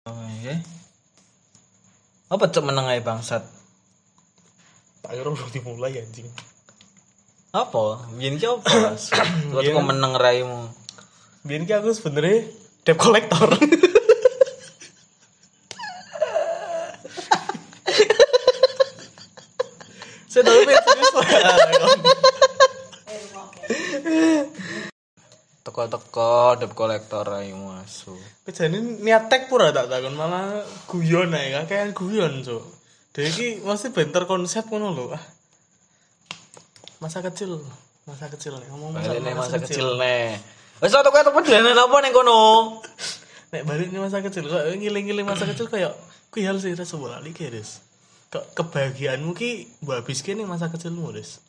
Oh, 0.09 0.25
iya. 0.41 0.57
Apa 2.29 2.49
cok 2.49 2.65
meneng 2.65 2.85
ae 2.89 3.01
bangsat? 3.01 3.41
tak 4.99 5.17
kira 5.17 5.29
udah 5.33 5.49
dimulai 5.49 5.97
anjing. 5.97 6.29
Apa? 7.49 8.05
Biyen 8.13 8.37
ki 8.37 8.45
apa? 8.45 8.93
Kok 9.57 9.61
kok 9.65 9.85
meneng 9.85 10.13
raimu? 10.13 10.69
Biyen 11.41 11.65
ki 11.65 11.73
aku 11.73 11.89
sebenarnya 11.97 12.45
debt 12.85 12.97
collector. 13.01 13.49
Saya 20.29 20.45
tahu 20.45 20.61
pengen 20.61 20.77
serius 20.85 21.13
lah. 21.17 21.25
Teko-teko 25.79 26.59
debt 26.59 26.75
collector 26.75 27.23
raimu 27.23 27.71
asu. 27.79 28.11
Kejadian 28.43 28.99
niat 28.99 29.31
tek 29.31 29.47
pura 29.47 29.71
tak 29.71 29.87
takon 29.87 30.11
malah 30.11 30.59
guyon 30.91 31.31
ae 31.31 31.55
kakean 31.55 31.95
guyon 31.95 32.43
cuk. 32.43 32.67
Dhewe 33.15 33.31
iki 33.31 33.63
mesti 33.63 33.87
bentar 33.95 34.27
konsep 34.27 34.67
ngono 34.67 34.91
lho. 34.91 35.15
Ah. 35.15 35.23
Masa 36.99 37.23
kecil, 37.23 37.63
masa 38.03 38.27
kecil 38.27 38.59
nih 38.59 38.67
ngomong 38.75 38.91
masa, 38.91 39.23
nih 39.23 39.31
masa 39.31 39.55
kecil 39.55 39.95
nih. 39.95 40.35
Wes 40.83 40.91
tau 40.91 40.99
kok 41.07 41.15
tempat 41.15 41.47
dolanan 41.47 41.79
apa 41.79 41.95
ning 42.03 42.11
kono? 42.11 42.39
Nek 43.55 43.63
balik 43.63 43.87
nih 43.95 44.03
masa 44.03 44.19
kecil 44.19 44.51
kok 44.51 44.63
ngiling-ngiling 44.75 45.23
masa 45.23 45.47
kecil 45.47 45.71
kayak 45.71 45.95
kuwi 46.27 46.43
hal 46.43 46.59
sih 46.59 46.75
rasa 46.75 46.99
bola 46.99 47.23
lagi 47.23 47.47
Des. 47.47 47.79
Kok 48.27 48.51
kebahagiaanmu 48.51 49.31
ki 49.31 49.79
mbok 49.87 50.03
habiske 50.03 50.35
ning 50.35 50.43
masa 50.43 50.67
kecilmu, 50.67 51.15
Des. 51.15 51.39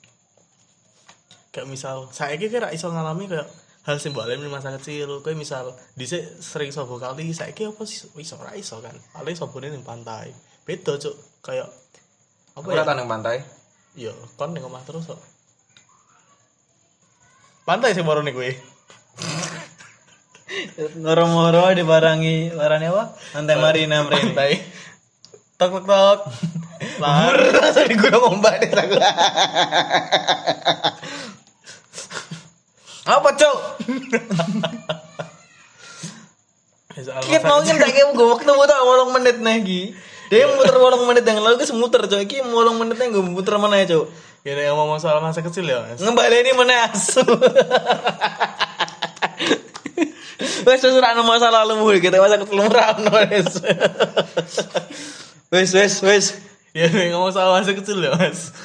Kayak 1.50 1.66
misal 1.66 2.06
saiki 2.14 2.46
kira 2.46 2.70
iso 2.70 2.94
ngalami 2.94 3.26
kayak 3.26 3.50
hal 3.88 3.96
alami 3.96 4.44
ning 4.44 4.52
masa 4.52 4.76
kecil. 4.76 5.24
Kayak 5.24 5.38
misal 5.40 5.64
dhisik 5.96 6.20
sering 6.44 6.70
sobo 6.72 7.00
kali, 7.00 7.32
saiki 7.32 7.64
apa 7.64 7.82
sih 7.88 8.04
iso 8.20 8.36
ora 8.36 8.52
iso 8.56 8.80
kan. 8.84 8.92
Paling 9.16 9.36
sobone 9.36 9.72
ning 9.72 9.84
pantai. 9.84 10.32
Beda, 10.68 11.00
Cuk. 11.00 11.16
Kayak 11.40 11.72
apa 12.52 12.60
Aku 12.60 12.76
ya? 12.76 12.84
ora 12.84 12.92
ning 12.92 13.08
pantai. 13.08 13.40
Iya, 13.96 14.12
kon 14.36 14.52
ning 14.52 14.62
omah 14.62 14.84
terus 14.84 15.08
kok. 15.08 15.20
Pantai 17.64 17.96
sing 17.96 18.04
moro 18.04 18.20
ning 18.20 18.36
kowe. 18.36 18.50
Moro-moro 20.98 21.70
dibarangi 21.70 22.50
barane 22.50 22.90
apa? 22.90 23.14
Pantai 23.32 23.56
Marina. 23.56 24.02
Pantai. 24.02 24.58
Tok 25.54 25.70
tok 25.78 25.86
tok. 25.86 26.20
Lar. 26.98 27.36
Rasane 27.56 27.94
gue 27.94 28.10
ngombak 28.10 28.64
deh 28.64 28.70
aku. 28.72 28.96
Apa, 33.08 33.28
Cok? 33.32 33.56
Kita 37.00 37.44
mau 37.48 37.64
tak 37.64 37.80
kayak 37.80 38.12
gue 38.12 38.26
waktu 38.28 38.50
muter 38.52 38.76
8 38.76 39.14
menit 39.16 39.36
nih 39.40 39.56
Gi. 39.64 39.82
Dia 40.28 40.44
yang 40.44 40.58
muter 40.58 40.74
8 40.76 41.08
menit 41.08 41.24
yang 41.24 41.40
lalu 41.40 41.64
gue 41.64 41.72
muter 41.72 42.02
Cok. 42.04 42.20
Iki 42.28 42.36
8 42.44 42.80
menitnya 42.80 43.06
gue 43.08 43.24
muter 43.24 43.56
mana 43.56 43.80
ya, 43.80 43.96
Cok? 43.96 44.06
Ya 44.40 44.56
nek 44.56 44.72
ngomong 44.72 44.96
soal 44.96 45.20
masa 45.20 45.44
kecil 45.44 45.68
ya. 45.68 45.84
Ngebaleni 46.00 46.56
mana 46.56 46.88
asu. 46.88 47.20
Wes 50.64 50.80
wes 50.80 50.96
ora 50.96 51.12
ono 51.12 51.28
masa 51.28 51.52
lalumu 51.52 51.92
kita 52.00 52.16
masa 52.16 52.40
kecil 52.40 52.64
ora 52.64 52.96
ono 52.96 53.12
wes. 53.12 53.60
Wes 55.52 55.70
wes 55.76 55.94
wes. 56.00 56.26
Ya 56.72 56.88
ngomong 56.88 57.36
soal 57.36 57.52
masa 57.52 57.76
kecil 57.76 58.00
ya, 58.00 58.16
Mas. 58.16 58.56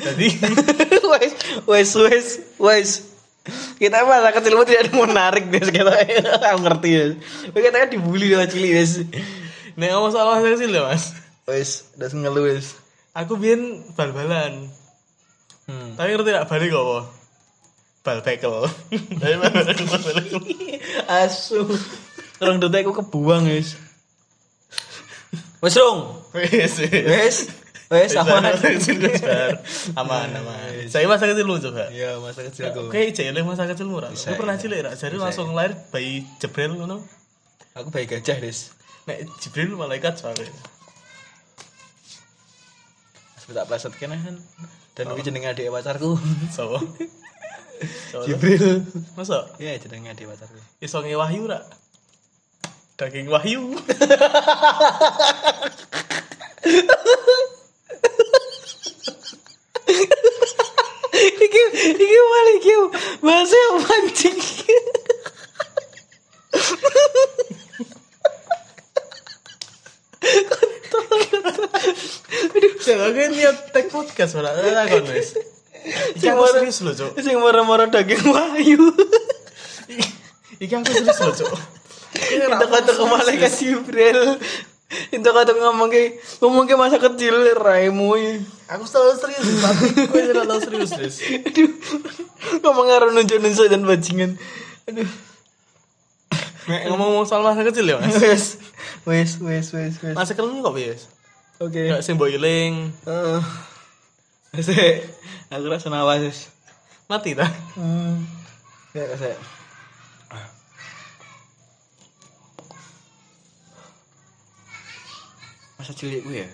Jadi 0.00 0.40
wes 1.12 1.32
wes 1.68 1.90
wes 1.92 2.26
wes. 2.56 3.11
Kita 3.78 4.06
masa 4.06 4.30
kecilmu 4.30 4.62
tidak 4.62 4.86
ada 4.86 4.92
menarik 4.94 5.50
deh 5.50 5.58
kita 5.58 5.90
aku 6.54 6.58
ngerti 6.62 6.90
ya. 6.94 7.04
Kita 7.50 7.74
kan 7.74 7.90
dibully 7.90 8.30
sama 8.30 8.46
cili 8.46 8.70
wes. 8.70 9.02
nek 9.74 9.88
ngomong 9.90 10.12
soal 10.14 10.26
masa 10.30 10.54
kecil 10.54 10.70
ya, 10.70 10.82
Mas. 10.86 11.04
Wes, 11.50 11.90
udah 11.98 12.08
ngeluh 12.14 12.44
wes. 12.46 12.78
Aku 13.18 13.34
biyen 13.34 13.82
bal-balan. 13.98 14.70
Hmm. 15.66 15.98
Tapi 15.98 16.14
ngerti 16.14 16.30
gak 16.30 16.46
balik 16.46 16.70
apa? 16.70 16.98
Bal. 18.02 18.18
Tapi 18.22 18.38
bal-balan 19.42 19.78
bal-balan. 19.90 20.26
Asu. 21.26 21.66
Orang 22.38 22.62
detek 22.62 22.86
aku 22.86 23.02
kebuang 23.02 23.50
wes. 23.50 23.74
Wes 25.58 25.74
dong. 25.74 26.22
Wes. 26.30 26.78
Wes. 26.90 27.61
Wes 27.92 28.16
aman. 28.16 28.40
Masa 28.40 28.72
kecil 28.72 28.96
gue 28.96 29.12
bar. 29.20 29.60
Aman, 30.00 30.28
aman. 30.32 30.88
Saya 30.88 31.04
masa 31.04 31.28
kecil 31.28 31.44
lu 31.44 31.60
coba. 31.60 31.92
Iya, 31.92 32.16
masa 32.24 32.40
kecil 32.40 32.72
aku. 32.72 32.88
Oke, 32.88 33.12
cilik 33.12 33.44
masa 33.44 33.68
kecil 33.68 33.84
murah. 33.92 34.08
Gue 34.08 34.32
pernah 34.32 34.56
iya. 34.56 34.62
cilik, 34.64 34.80
Rak. 34.88 34.94
Jadi 34.96 35.16
langsung 35.20 35.52
lahir 35.52 35.76
bayi 35.92 36.24
Jibril 36.40 36.72
ngono. 36.80 37.04
Aku 37.76 37.92
baik 37.92 38.16
gajah, 38.16 38.40
Des. 38.40 38.72
Nek 39.04 39.28
Jibril 39.44 39.76
malaikat 39.76 40.16
soalnya. 40.16 40.48
Sebut 43.44 43.58
tak 43.58 43.66
pleset 43.68 43.92
kene 44.00 44.16
kan. 44.16 44.36
Dan 44.96 45.12
iki 45.12 45.28
jenenge 45.28 45.52
adik 45.52 45.68
pacarku. 45.68 46.16
Sopo? 46.56 46.80
Jibril. 48.24 48.88
Masa? 49.18 49.52
Iya, 49.60 49.76
jenenge 49.82 50.16
adik 50.16 50.32
pacarku. 50.32 50.60
Iso 50.80 51.04
nge 51.04 51.18
wahyu 51.18 51.44
rak? 51.44 51.66
Daging 52.96 53.28
wahyu. 53.28 53.74
iki 61.42 61.60
iki 61.98 62.18
malah 62.30 62.54
iki 62.62 62.74
bahasa 63.18 63.56
yang 63.58 63.78
pancing. 63.82 64.38
Jangan 72.82 73.14
gue 73.14 73.26
niat 73.30 73.56
tag 73.70 73.81
podcast 73.92 74.32
malah 74.40 74.56
ada 74.56 74.88
kon 74.88 75.04
wis. 75.12 75.36
Iki 76.16 76.26
aku 76.30 76.42
serius 76.54 76.78
loh, 76.86 76.94
Cuk. 76.94 77.10
Sing 77.18 77.36
moro-moro 77.38 77.90
daging 77.90 78.22
wahyu. 78.30 78.94
Iki 80.62 80.74
aku 80.78 80.86
serius 80.88 81.18
loh, 81.20 81.34
Cuk. 81.34 81.52
Kita 82.32 82.66
kata 82.68 82.90
ke 82.92 83.04
malaikat 83.04 83.52
Jibril. 83.52 84.38
Kita 84.92 85.32
kata 85.32 85.56
ngomong 85.56 85.88
ke 85.88 86.20
ngomong 86.44 86.68
ke 86.68 86.76
masa 86.76 87.00
kecil 87.00 87.56
raimu. 87.56 88.12
Aku 88.68 88.84
selalu 88.84 89.16
serius, 89.16 89.46
tapi 89.64 89.84
gue 89.96 90.22
tahu 90.36 90.60
serius, 90.60 90.92
Des. 90.92 91.16
Aduh. 91.48 91.70
Ngomong 92.60 92.86
karo 92.92 93.06
nunjuk-nunjuk 93.10 93.66
dan 93.72 93.82
bajingan. 93.88 94.30
Aduh. 94.88 95.08
Nek 96.68 96.80
ngomong 96.92 97.24
soal 97.24 97.42
masa 97.42 97.64
kecil 97.66 97.88
ya, 97.90 97.96
Mas. 97.98 98.14
Wes, 98.20 98.44
wes, 99.08 99.30
wes, 99.40 99.66
wes, 99.72 99.94
wes. 99.98 100.14
Masa 100.14 100.36
kecil 100.36 100.60
kok 100.62 100.76
wis. 100.76 101.08
Oke. 101.58 101.90
Gak 101.90 102.04
sing 102.04 102.20
mbok 102.20 102.30
iling. 102.30 102.92
Eh. 103.08 103.40
Aku 104.52 105.64
rasa 105.72 105.88
nawas. 105.88 106.52
Mati 107.08 107.32
ta? 107.32 107.48
Hmm. 107.72 108.20
Ya, 108.92 109.08
sik. 109.16 109.32
Masa 115.80 115.92
cilik 115.96 116.20
gue 116.20 116.44
ya. 116.44 116.48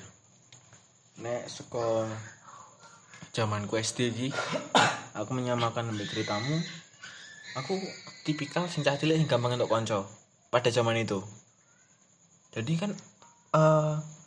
Nek 1.26 1.50
seko 1.50 2.06
zamanku 3.34 3.74
SD 3.74 4.14
iki 4.14 4.28
aku 5.18 5.34
menyamakan 5.34 5.90
dengan 5.90 6.06
ceritamu. 6.06 6.54
Aku 7.58 7.82
tipikal 8.22 8.70
sing 8.70 8.86
cah 8.86 8.94
cilik 8.94 9.18
sing 9.18 9.26
gampang 9.26 9.58
untuk 9.58 9.74
konco 9.74 10.06
pada 10.54 10.70
zaman 10.70 11.02
itu. 11.02 11.18
Jadi 12.54 12.78
kan 12.78 12.94
eh 13.58 14.17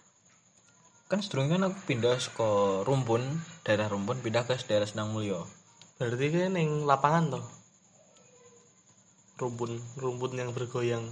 kan 1.11 1.19
sedurunge 1.19 1.59
kan 1.59 1.67
aku 1.67 1.75
pindah 1.91 2.15
ke 2.15 2.49
Rumpun, 2.87 3.19
daerah 3.67 3.91
Rumpun 3.91 4.23
pindah 4.23 4.47
ke 4.47 4.55
daerah 4.63 4.87
Senang 4.87 5.11
Mulyo. 5.11 5.43
Berarti 5.99 6.31
kan 6.31 6.55
ning 6.55 6.87
lapangan 6.87 7.35
toh. 7.35 7.45
Rumpun, 9.35 9.75
rumpun 9.99 10.31
yang 10.39 10.55
bergoyang. 10.55 11.03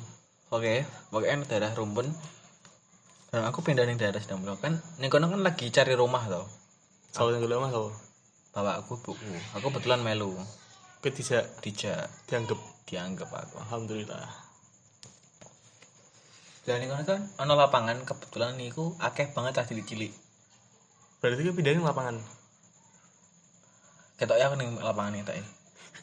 Oke, 0.56 0.88
pokoknya 1.12 1.44
daerah 1.44 1.76
Rumpun. 1.76 2.08
Dan 3.30 3.44
aku 3.44 3.60
pindah 3.60 3.84
ning 3.84 4.00
daerah 4.00 4.24
Senang 4.24 4.40
Mulyo 4.40 4.56
kan 4.64 4.80
ning 5.04 5.12
kono 5.12 5.28
kan 5.28 5.44
lagi 5.44 5.68
cari 5.68 5.92
rumah 6.00 6.24
tau. 6.32 6.48
Soal 7.12 7.36
yang 7.36 7.44
Mas 7.60 7.76
apa? 7.76 7.92
Bapak 8.56 8.76
aku 8.88 8.94
buku. 9.04 9.28
Aku 9.60 9.68
kebetulan 9.68 10.00
melu. 10.00 10.32
Kowe 11.04 11.12
tidak 11.12 11.60
Dijak 11.60 12.08
dianggap. 12.32 12.60
dianggap 12.88 13.30
aku. 13.30 13.56
Alhamdulillah. 13.68 14.49
Dan 16.70 16.86
ning 16.86 16.94
kono 16.94 17.02
kan 17.02 17.26
ana 17.42 17.58
lapangan 17.58 17.98
kebetulan 18.06 18.54
niku 18.54 18.94
akeh 19.02 19.34
banget 19.34 19.58
cah 19.58 19.66
cilik-cilik. 19.66 20.14
Berarti 21.18 21.42
kowe 21.42 21.58
pindahin 21.58 21.82
lapangan. 21.82 22.22
Ketok 24.22 24.38
ya 24.38 24.54
aku 24.54 24.62
ning 24.62 24.78
lapangan 24.78 25.18
ya. 25.18 25.26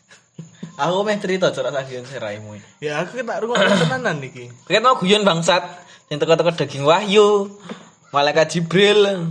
aku 0.82 1.06
meh 1.06 1.22
cerita 1.22 1.54
curhat 1.54 1.70
sajian 1.70 2.02
seraimu. 2.02 2.58
Ya 2.82 2.98
aku 2.98 3.14
tak 3.22 3.46
rungokno 3.46 3.78
tenanan 3.78 4.18
iki. 4.26 4.50
Kan 4.66 4.82
mau 4.82 4.98
guyon 4.98 5.22
bangsat. 5.22 5.62
Yang 6.10 6.26
teko-teko 6.26 6.50
daging 6.58 6.82
wahyu. 6.82 7.46
Malaikat 8.10 8.58
Jibril. 8.58 9.30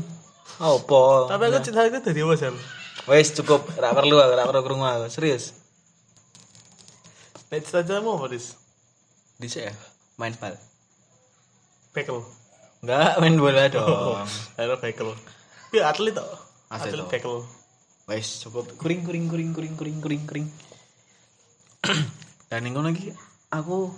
Opo? 0.63 1.27
Tapi 1.27 1.51
aku 1.51 1.59
cerita 1.67 1.83
itu 1.83 1.99
dari 1.99 2.23
apa, 2.23 2.33
Sam? 2.39 2.55
Wes 3.11 3.35
cukup, 3.35 3.75
ora 3.75 3.91
perlu 3.91 4.23
aku, 4.23 4.31
ora 4.39 4.43
perlu 4.47 4.61
krungu 4.63 4.87
aku. 4.87 5.11
Serius. 5.11 5.51
Nek 7.51 7.59
cita-citamu 7.59 8.15
apa, 8.15 8.31
Dis? 8.31 8.55
Dhisik 9.35 9.67
ya, 9.67 9.75
main 10.15 10.31
bal. 10.39 10.55
Bekel. 11.95 12.19
Enggak, 12.83 13.11
main 13.23 13.35
bola 13.39 13.65
dong. 13.73 14.27
Ayo 14.59 14.75
bekel. 14.77 15.15
Ya 15.71 15.87
atlet 15.89 16.11
toh. 16.11 16.27
Atlet 16.67 16.91
Atlet 16.91 17.07
bekel. 17.07 17.35
Wes 18.05 18.43
cukup 18.45 18.69
kuring 18.77 19.01
kuring 19.07 19.25
kuring 19.31 19.49
kuring 19.55 19.73
kuring 19.79 19.97
kuring 20.03 20.23
kuring. 20.27 20.47
Dan 22.51 22.67
yang 22.67 22.83
lagi 22.83 23.09
aku 23.49 23.89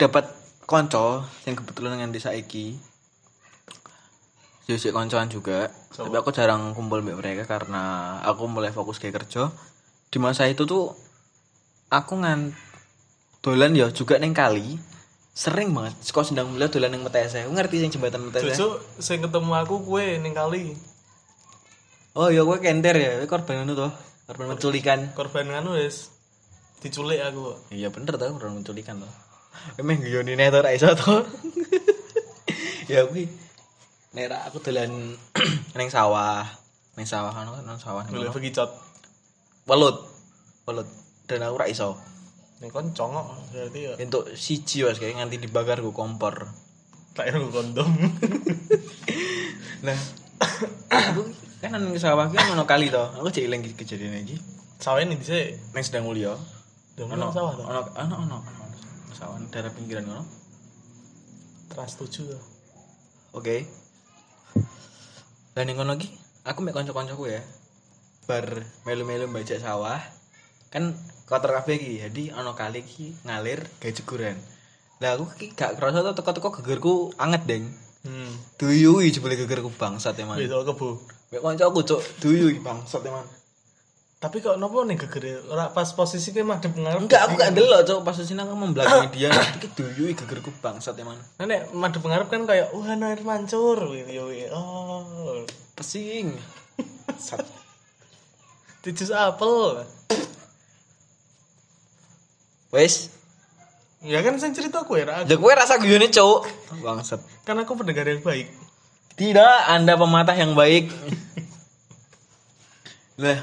dapat 0.00 0.30
konco 0.64 1.26
yang 1.44 1.58
kebetulan 1.58 1.98
dengan 1.98 2.14
desa 2.14 2.32
iki. 2.32 2.78
Jadi 4.68 4.92
koncoan 4.92 5.32
juga, 5.32 5.72
So. 5.96 6.04
tapi 6.04 6.20
aku 6.20 6.28
jarang 6.28 6.76
kumpul 6.76 7.00
sama 7.00 7.16
mereka 7.16 7.48
karena 7.48 8.16
aku 8.20 8.44
mulai 8.46 8.68
fokus 8.68 9.00
kayak 9.00 9.24
kerja. 9.24 9.48
Di 10.12 10.20
masa 10.20 10.44
itu 10.44 10.68
tuh 10.68 10.92
aku 11.88 12.20
ngan 12.20 12.52
dolan 13.40 13.72
ya 13.72 13.88
juga 13.88 14.20
neng 14.20 14.36
kali 14.36 14.76
sering 15.38 15.70
banget 15.70 15.94
sekolah 16.02 16.26
sendang 16.26 16.50
mulia 16.50 16.66
dolan 16.66 16.90
neng 16.90 17.06
metese 17.06 17.46
aku 17.46 17.54
ngerti 17.54 17.78
yang 17.78 17.94
jembatan 17.94 18.26
metese 18.26 18.58
Jojo 18.58 18.82
sing 18.98 19.22
ketemu 19.22 19.54
aku 19.54 19.86
kue 19.86 20.18
ning 20.18 20.34
kali. 20.34 20.74
oh 22.18 22.26
ya 22.26 22.42
gue 22.42 22.58
kenter 22.58 22.98
ya 22.98 23.22
Kowe 23.22 23.38
korban 23.38 23.62
itu 23.62 23.78
tuh 23.78 23.92
korban 24.26 24.58
penculikan 24.58 25.14
Korban 25.14 25.46
anu 25.54 25.78
wis 25.78 26.18
diculik 26.78 27.22
aku. 27.22 27.58
Iya 27.74 27.90
bener 27.90 28.14
tau 28.14 28.34
orang 28.38 28.62
menculikan 28.62 29.02
tuh. 29.02 29.12
Emang 29.78 29.98
giyoni 29.98 30.38
nih 30.38 30.50
tuh 30.50 30.62
iso 30.70 30.90
tuh. 30.94 31.26
ya 32.92 33.06
kuwi 33.06 33.26
nek 34.14 34.26
ra 34.30 34.38
aku 34.46 34.62
dolan 34.62 34.90
ning 35.78 35.88
sawah, 35.90 36.46
ning 36.96 37.06
sawah 37.06 37.30
kan 37.34 37.50
nang 37.66 37.78
sawah 37.78 38.06
ning 38.06 38.14
Boleh 38.14 38.32
begicot. 38.34 38.70
Welut. 39.68 40.06
Welut. 40.64 40.88
Dan 41.28 41.44
aku 41.44 41.60
ra 41.60 41.66
iso. 41.68 41.98
Ning 42.58 42.70
kon 42.74 42.90
congok 42.90 43.54
berarti 43.54 43.80
ya. 43.86 43.92
Entuk 44.02 44.34
siji 44.34 44.82
wes 44.82 44.98
kayak 44.98 45.22
nganti 45.22 45.38
dibakar 45.38 45.78
go 45.78 45.94
kompor. 45.94 46.50
Tak 47.14 47.30
kira 47.30 47.38
kondom. 47.50 47.90
Nah, 49.78 49.94
aku 50.90 51.22
kan 51.62 51.70
nang 51.70 51.94
sawah 51.94 52.26
ki 52.26 52.34
ono 52.50 52.66
kali 52.66 52.90
to. 52.90 52.98
Aku 52.98 53.30
jek 53.30 53.46
eling 53.46 53.62
kejadian 53.78 54.26
iki. 54.26 54.34
Sawah 54.82 54.98
ini 55.06 55.14
bisa. 55.14 55.38
Ning 55.70 55.86
sedang 55.86 56.10
mulia. 56.10 56.34
Dong 56.98 57.14
Ono 57.14 57.30
sawah 57.30 57.54
tuh. 57.54 57.62
ono 57.62 57.86
ono 57.94 58.14
ono 58.26 58.36
ono. 58.42 58.66
Sawah 59.14 59.38
daerah 59.54 59.70
pinggiran 59.70 60.02
ngono. 60.02 60.26
Trans 61.70 61.94
tujuh. 61.94 62.26
tuh. 62.26 62.42
Oke. 63.38 63.70
Dan 65.54 65.70
yang 65.70 65.78
ngono 65.78 65.94
lagi, 65.94 66.10
aku 66.42 66.58
mek 66.66 66.74
kanca-kancaku 66.74 67.30
ya. 67.30 67.42
Bar 68.26 68.66
melu-melu 68.82 69.30
bajak 69.30 69.62
sawah. 69.62 70.17
Kan 70.68 70.96
kotor 71.28 71.52
kabeh 71.56 71.76
iki. 71.76 71.92
Jadi 72.04 72.22
ana 72.32 72.52
kali 72.52 72.84
iki 72.84 73.12
ngalir 73.24 73.64
gawe 73.80 73.92
jeguran. 73.92 74.36
Lah 74.98 75.14
aku 75.14 75.30
ki 75.38 75.54
gak 75.54 75.78
kerasa 75.78 76.02
tuh 76.02 76.14
teko-teko 76.18 76.50
gegerku 76.58 77.14
anget, 77.22 77.46
Deng. 77.46 77.70
Hmm. 78.02 78.32
Duyui 78.58 79.10
jebule 79.14 79.38
gegerku 79.38 79.70
bangsat 79.74 80.18
emang. 80.18 80.38
Wis 80.38 80.50
kebu. 80.50 80.98
Mek 81.28 81.40
kancaku 81.44 81.80
cuk, 81.84 82.00
duyui 82.24 82.58
bangsat 82.64 83.04
emang. 83.04 83.26
Tapi 84.18 84.42
kok 84.42 84.58
nopo 84.58 84.82
ning 84.82 84.98
gegere 84.98 85.38
ora 85.46 85.70
pas 85.70 85.86
posisi 85.94 86.34
kowe 86.34 86.42
madhep 86.42 86.74
ngarep. 86.74 87.06
Enggak, 87.06 87.22
aku 87.30 87.34
gak 87.38 87.54
ndelok 87.54 87.86
cuk 87.86 88.00
pas 88.02 88.18
sini 88.18 88.42
aku 88.42 88.58
membelakangi 88.58 89.14
dia. 89.14 89.30
Iki 89.30 89.68
duyui 89.78 90.18
gegerku 90.18 90.50
bangsat 90.58 90.98
emang. 90.98 91.14
Nah, 91.38 91.46
nek 91.46 91.70
madhep 91.70 92.02
ngarep 92.02 92.26
kan 92.26 92.42
kayak 92.42 92.74
wah 92.74 92.90
ana 92.90 93.14
air 93.14 93.22
mancur 93.22 93.78
gitu 93.94 94.34
ya. 94.34 94.50
Oh. 94.50 95.46
Pesing. 95.78 96.34
Sat. 97.22 97.46
Apel. 99.14 99.86
Wes, 102.68 103.18
Ya 103.98 104.22
kan 104.22 104.38
sing 104.38 104.54
cerita 104.54 104.86
kowe 104.86 105.02
ra. 105.02 105.26
Ya 105.26 105.34
kowe 105.34 105.50
rasa 105.50 105.82
guyone, 105.82 106.06
Cuk. 106.06 106.46
Bangsat. 106.86 107.18
Kan 107.42 107.58
aku 107.58 107.74
pendengar 107.74 108.06
yang 108.06 108.22
baik. 108.22 108.46
Tidak, 109.18 109.56
Anda 109.66 109.98
pematah 109.98 110.38
yang 110.38 110.54
baik. 110.54 110.94
Lah. 113.22 113.42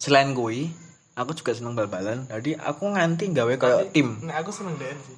Selain 0.00 0.32
kui, 0.32 0.72
aku 1.12 1.36
juga 1.36 1.52
seneng 1.52 1.76
bal-balan. 1.76 2.24
Jadi 2.32 2.56
aku 2.56 2.88
nganti 2.96 3.28
gawe 3.36 3.52
kayak 3.60 3.92
tim. 3.92 4.16
Nek 4.24 4.40
aku 4.40 4.50
seneng 4.56 4.80
DN 4.80 4.96
sih. 5.04 5.16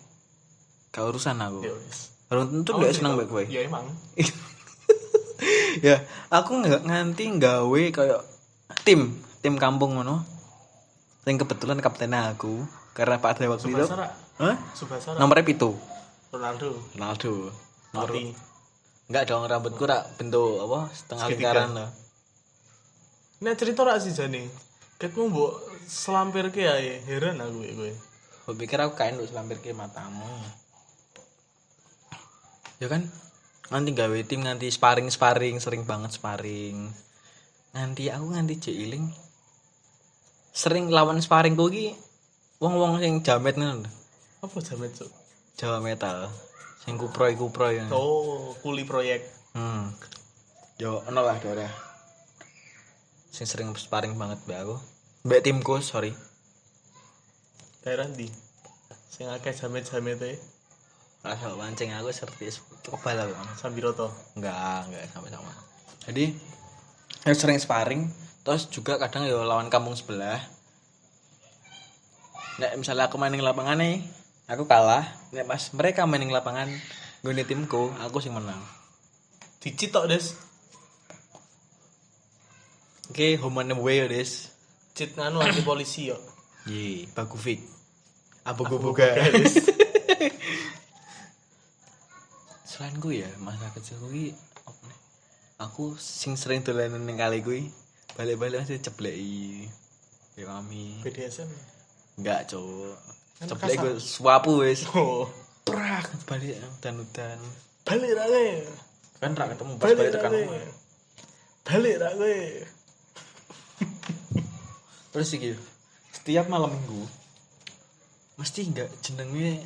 Gak 0.91 1.15
urusan 1.15 1.39
aku. 1.39 1.63
Ya 1.63 1.71
wis. 1.79 2.11
Belum 2.27 2.51
tentu 2.51 2.75
gak 2.75 2.99
seneng 2.99 3.15
baik 3.15 3.31
kowe. 3.31 3.47
Ya 3.47 3.63
emang. 3.63 3.87
ya, 5.87 6.03
aku 6.35 6.59
nggak 6.67 6.83
nganti 6.83 7.31
gawe 7.39 7.83
kayak 7.95 8.21
tim, 8.83 9.23
tim 9.39 9.55
kampung 9.55 9.95
ngono. 9.95 10.34
Yang 11.25 11.49
kebetulan 11.49 11.81
kaptennya 11.81 12.33
aku 12.33 12.65
karena 12.93 13.17
pada 13.17 13.45
waktu 13.49 13.73
itu. 13.73 13.87
Hah? 14.41 14.57
Subasara. 14.77 15.17
Nomornya 15.17 15.45
pitu. 15.45 15.73
Ronaldo. 16.29 16.77
Ronaldo. 16.97 17.33
Nomor. 17.95 18.11
Enggak 19.05 19.25
dong 19.29 19.45
rambutku 19.45 19.85
rak 19.85 20.17
bentuk 20.17 20.65
apa 20.65 20.91
setengah 20.91 21.27
lingkaran 21.31 21.71
lah. 21.77 21.91
Nek 23.45 23.55
cerita 23.61 23.85
ra 23.85 24.01
sih 24.01 24.17
jane. 24.17 24.49
Ketmu 24.97 25.29
mbok 25.29 25.53
selampir 25.85 26.49
ke 26.51 26.65
ae. 26.65 27.05
Heran 27.05 27.41
aku 27.41 27.61
kowe. 27.63 27.93
Gue 28.45 28.55
pikir 28.61 28.81
aku 28.81 28.97
kain 28.97 29.17
untuk 29.17 29.33
selampir 29.33 29.61
ke 29.61 29.73
matamu. 29.73 30.29
Ya 32.81 32.89
kan? 32.89 33.09
Nanti 33.73 33.97
gawe 33.97 34.19
tim 34.29 34.45
nanti 34.45 34.69
sparring 34.69 35.09
sparring 35.09 35.57
sering 35.61 35.89
banget 35.89 36.17
sparring. 36.17 36.93
Nanti 37.73 38.13
aku 38.13 38.33
nganti 38.33 38.55
jeiling 38.61 39.09
sering 40.55 40.87
lawan 40.87 41.19
sparring 41.19 41.59
gue 41.59 41.69
ki 41.75 41.87
wong-wong 42.63 43.03
sing 43.03 43.27
jamet 43.27 43.59
ngono. 43.59 43.83
lho. 43.83 43.91
Apa 44.47 44.57
jamet 44.63 44.95
cuk? 44.95 45.11
Jawa 45.59 45.83
metal. 45.83 46.31
Sing 46.87 46.95
kuproy 46.95 47.35
kuproy. 47.35 47.83
ngono. 47.83 47.91
Oh, 47.99 48.55
kuli 48.63 48.87
proyek. 48.87 49.27
Hmm. 49.59 49.91
Yo 50.79 51.03
ono 51.11 51.27
lah 51.27 51.43
ora. 51.43 51.67
Sing 53.35 53.51
sering 53.51 53.75
sparring 53.75 54.15
banget 54.15 54.39
mbak 54.47 54.63
aku. 54.63 54.77
Mbak 55.27 55.43
timku, 55.43 55.75
sorry. 55.83 56.15
Daerah 57.83 58.07
ndi? 58.07 58.31
Sing 59.11 59.27
akeh 59.27 59.51
jamet-jamet 59.51 60.23
e 60.23 60.35
Rasa 61.25 61.57
mancing 61.57 61.89
aku 61.97 62.13
seperti 62.13 62.53
kebal 62.85 63.17
aku. 63.17 63.33
Sambiroto. 63.59 64.13
Enggak, 64.37 64.87
enggak 64.87 65.03
sama-sama. 65.11 65.51
Jadi 66.05 66.37
ya 67.25 67.33
sering 67.33 67.57
sparring, 67.57 68.13
terus 68.45 68.69
juga 68.69 69.01
kadang 69.01 69.25
ya 69.25 69.41
lawan 69.41 69.73
kampung 69.73 69.97
sebelah. 69.97 70.39
Nek 72.61 72.79
misalnya 72.79 73.11
aku 73.11 73.19
main 73.19 73.35
di 73.35 73.43
lapangan 73.43 73.81
nih, 73.81 74.05
aku 74.47 74.69
kalah. 74.71 75.03
Nek 75.35 75.49
pas 75.49 75.63
mereka 75.75 76.07
main 76.07 76.23
di 76.23 76.31
lapangan, 76.31 76.71
gue 77.25 77.33
timku, 77.43 77.91
aku 77.99 78.23
sing 78.23 78.31
menang. 78.37 78.63
Dicit 79.59 79.91
tok, 79.91 80.07
Des. 80.07 80.37
Oke, 83.11 83.41
home 83.41 83.65
and 83.65 83.73
away 83.75 84.05
ya, 84.05 84.07
Des. 84.07 84.53
Cit 84.95 85.17
nganu 85.17 85.41
anti 85.41 85.65
polisi 85.65 86.13
yo. 86.13 86.21
Ye, 86.69 87.09
Bagufik. 87.17 87.65
Abu 88.45 88.69
gue 88.69 88.79
buka. 88.79 89.09
Des. 89.35 89.57
Selain 92.71 92.95
gue 93.01 93.25
ya, 93.25 93.31
masa 93.41 93.73
kecil 93.73 93.99
gue? 94.05 94.37
Aku 95.59 95.97
sing 95.99 96.37
sering 96.37 96.63
dolanan 96.63 97.03
ning 97.03 97.17
kali 97.19 97.41
gue, 97.41 97.73
balik-balik 98.15 98.63
masih 98.63 98.79
cepleki. 98.83 99.69
Ya 100.35 100.51
mami. 100.51 100.99
BDSM. 101.03 101.51
Enggak, 102.19 102.51
Cuk. 102.51 102.95
Kan 103.39 103.47
Ceplek 103.51 103.77
gue 103.79 103.95
suapu 103.99 104.63
wis. 104.63 104.87
Oh, 104.95 105.27
Prak 105.65 106.13
balik 106.29 106.61
udan-udan. 106.79 107.41
balik 107.85 108.11
ra 108.17 108.25
kowe. 108.29 108.49
Kan 109.19 109.33
ra 109.33 109.45
ketemu 109.49 109.73
pas 109.81 109.87
balik 109.91 109.99
Balik 109.99 110.13
tekan. 110.13 110.33
Balik 111.67 111.95
ra 111.99 112.11
kowe. 112.15 112.39
Terus 115.15 115.31
iki 115.35 115.55
setiap 116.11 116.51
malam 116.51 116.75
minggu 116.75 117.07
mesti 118.35 118.67
enggak 118.67 118.91
jenenge 118.99 119.63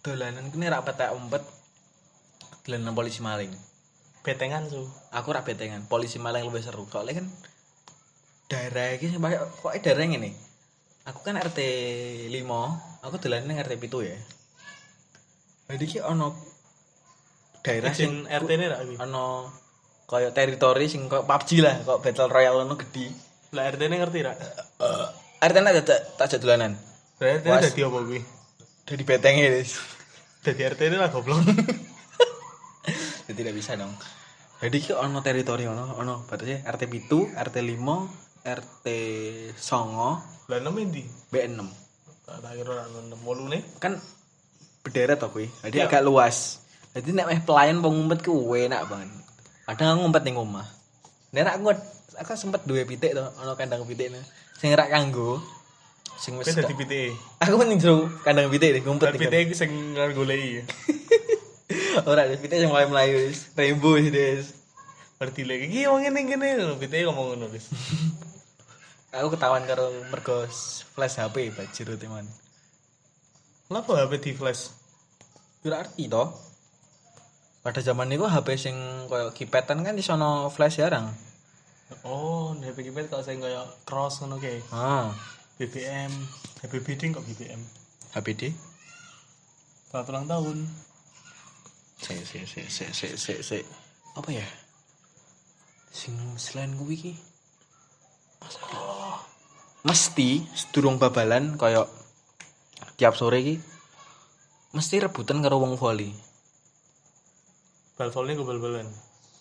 dolanan 0.00 0.48
kene 0.48 0.72
ra 0.72 0.80
petek 0.80 1.12
umpet 1.12 1.44
dolanan 2.64 2.96
polisi 2.96 3.20
maling. 3.22 3.52
Betengan 4.26 4.66
su. 4.66 4.82
Aku 5.14 5.30
ra 5.30 5.46
betengan, 5.46 5.86
polisi 5.86 6.18
maling 6.18 6.42
lebih 6.42 6.64
seru. 6.64 6.88
Soalnya 6.90 7.22
kan 7.22 7.26
daerah 8.46 8.94
iki 8.94 9.10
sing 9.10 9.20
pakai 9.22 9.38
kok 9.42 9.74
daerah 9.82 10.06
ngene. 10.06 10.30
Aku 11.06 11.22
kan 11.22 11.38
RT 11.38 11.60
5, 12.34 13.06
aku 13.06 13.14
dolanan 13.22 13.46
ning 13.46 13.58
RT 13.62 13.78
7 13.78 14.10
ya. 14.10 14.18
Jadi 15.70 15.84
ki 15.86 15.98
ono 16.02 16.34
daerah 17.62 17.94
sing 17.94 18.26
RT 18.26 18.50
ini 18.54 18.66
ra 18.70 18.78
ono 19.02 19.50
kayak 20.06 20.34
teritori 20.34 20.86
sing 20.86 21.10
kayak 21.10 21.26
PUBG 21.26 21.50
lah, 21.62 21.82
kok 21.82 22.02
Battle 22.02 22.30
Royale 22.30 22.62
ono 22.66 22.74
gede. 22.78 23.10
Lah 23.54 23.70
RT 23.70 23.82
ini 23.86 23.96
ngerti 24.02 24.18
ra? 24.22 24.34
RT 25.42 25.56
ada 25.62 25.82
tak 25.82 26.00
tak 26.18 26.26
jadulanan. 26.38 26.74
Berarti 27.18 27.48
Was. 27.48 27.62
dadi 27.70 27.80
apa 27.82 27.98
kuwi? 28.02 28.20
Udah 28.86 28.96
dibetengnya 28.98 29.46
guys. 29.50 29.78
Dadi 30.42 30.62
RT 30.62 30.80
ini 30.90 30.96
lah 30.98 31.10
goblok. 31.10 31.42
Jadi 33.26 33.34
tidak 33.42 33.54
bisa 33.54 33.74
dong. 33.74 33.94
Jadi 34.62 34.76
ki 34.80 34.92
ono 34.94 35.18
teritori 35.22 35.66
ono 35.66 35.98
ono 35.98 36.22
batasnya 36.26 36.62
RT 36.66 36.82
pitu, 36.86 37.26
RT 37.30 37.56
limo, 37.66 38.06
RT 38.46 38.86
songo, 39.58 40.22
Lah 40.46 40.62
enam 40.62 40.78
ini. 40.78 41.02
B6. 41.34 41.58
Tak 42.22 42.38
tak 42.38 42.52
kira 42.54 42.72
lah 42.78 42.86
enam 42.86 43.18
bolu 43.26 43.50
nih. 43.50 43.62
Kan 43.82 43.98
berderet 44.86 45.18
to 45.18 45.26
kuwi. 45.34 45.50
Jadi 45.66 45.82
Iya. 45.82 45.90
agak 45.90 46.06
luas. 46.06 46.62
Jadi 46.94 47.10
nek 47.10 47.26
meh 47.26 47.42
pelayan 47.42 47.82
mau 47.82 47.90
ngumpet 47.90 48.22
ku 48.22 48.54
enak 48.54 48.86
banget. 48.86 49.10
Kadang 49.66 49.98
ngumpet 50.06 50.22
ning 50.22 50.38
omah. 50.38 50.66
Nek 51.34 51.58
aku 51.58 51.74
aku 52.22 52.30
sempet 52.38 52.62
duwe 52.62 52.86
pitik 52.86 53.18
to, 53.18 53.26
ono 53.42 53.58
kandang 53.58 53.82
pitik 53.82 54.14
nih. 54.14 54.22
Sing 54.54 54.70
rak 54.78 54.94
kanggo 54.94 55.42
sing 56.16 56.38
wis 56.38 56.48
Kita 56.48 56.70
di 56.70 56.74
PTE. 56.78 57.10
Aku 57.42 57.58
ning 57.66 57.82
jero 57.82 58.06
kandang 58.22 58.46
pitik 58.46 58.78
nih 58.78 58.82
ngumpet. 58.86 59.10
Dan 59.10 59.18
nih. 59.18 59.50
PTE 59.50 59.54
sing 59.58 59.70
golei. 60.14 60.62
Ora 62.08 62.30
ada 62.30 62.38
pitik 62.38 62.62
yang 62.62 62.70
mulai 62.70 62.86
melayu 62.86 63.26
wis. 63.26 63.50
Rainbow 63.58 63.98
sih 63.98 64.14
des. 64.14 64.54
Berarti 65.18 65.42
lagi 65.42 65.66
iki 65.66 65.90
wong 65.90 66.06
ngene 66.06 66.20
ngene 66.30 66.48
PTE 66.78 67.10
ngomong 67.10 67.34
ngono 67.34 67.50
wis. 67.50 67.66
Aku 69.14 69.30
ketahuan 69.30 69.62
karo 69.68 69.92
mergo 70.10 70.46
flash 70.94 71.22
HP 71.22 71.54
bajir 71.54 71.86
teman. 71.94 72.26
Kenapa 73.70 74.06
HP 74.06 74.12
di 74.22 74.30
flash? 74.34 74.70
Berarti 75.62 76.10
to. 76.10 76.24
Pada 77.66 77.82
zaman 77.82 78.10
itu 78.14 78.26
HP 78.26 78.48
sing 78.58 78.76
koyo 79.10 79.34
kipetan 79.34 79.82
kan 79.82 79.98
di 79.98 80.02
sono 80.02 80.50
flash 80.54 80.78
jarang. 80.78 81.10
Oh, 82.02 82.50
HP 82.58 82.90
kipet 82.90 83.06
kok 83.06 83.22
sing 83.22 83.38
kaya 83.38 83.62
cross 83.86 84.18
ngono 84.18 84.42
kae. 84.42 84.58
Ah, 84.74 85.14
BBM, 85.58 86.10
HP 86.62 86.82
bidding 86.82 87.14
kok 87.14 87.22
BBM. 87.22 87.62
HPD. 88.10 88.50
Selamat 89.90 90.10
ulang 90.10 90.26
tahun. 90.26 90.58
Se 92.02 92.14
se 92.26 92.42
se 92.42 92.66
se 92.70 93.14
se 93.14 93.34
se. 93.38 93.58
Apa 94.18 94.34
ya? 94.34 94.46
Sing 95.94 96.14
selain 96.38 96.74
kuwi 96.74 96.94
iki. 96.98 97.12
Mesti 99.86 100.42
sedurung 100.54 100.98
babalan 100.98 101.54
koyo 101.54 101.86
tiap 102.98 103.14
sore 103.14 103.38
iki 103.42 103.56
mesti 104.74 105.00
rebutan 105.00 105.40
karo 105.40 105.62
wong 105.62 105.78
volley. 105.78 106.12
Bal 107.96 108.12
volley 108.12 108.36
gue 108.36 108.44
bal-balan. 108.44 108.88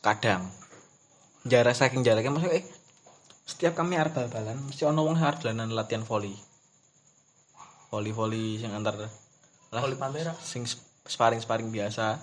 kadang 0.06 0.46
jarak 1.50 1.74
saking 1.74 2.06
jaraknya 2.06 2.30
maksudnya 2.30 2.62
eh 2.62 2.66
setiap 3.50 3.74
kami 3.74 3.98
arep 3.98 4.14
bal-balan 4.14 4.58
mesti 4.70 4.86
ono 4.86 5.02
wong 5.02 5.18
arep 5.18 5.42
dolanan 5.42 5.74
latihan 5.74 6.06
volley 6.06 6.38
volley 7.90 8.14
volley 8.14 8.62
sing 8.62 8.70
antar 8.70 9.02
lah 9.02 9.12
Volley 9.74 9.98
pantera. 9.98 10.34
sing 10.38 10.62
sparring 11.10 11.42
sparring 11.42 11.74
biasa 11.74 12.22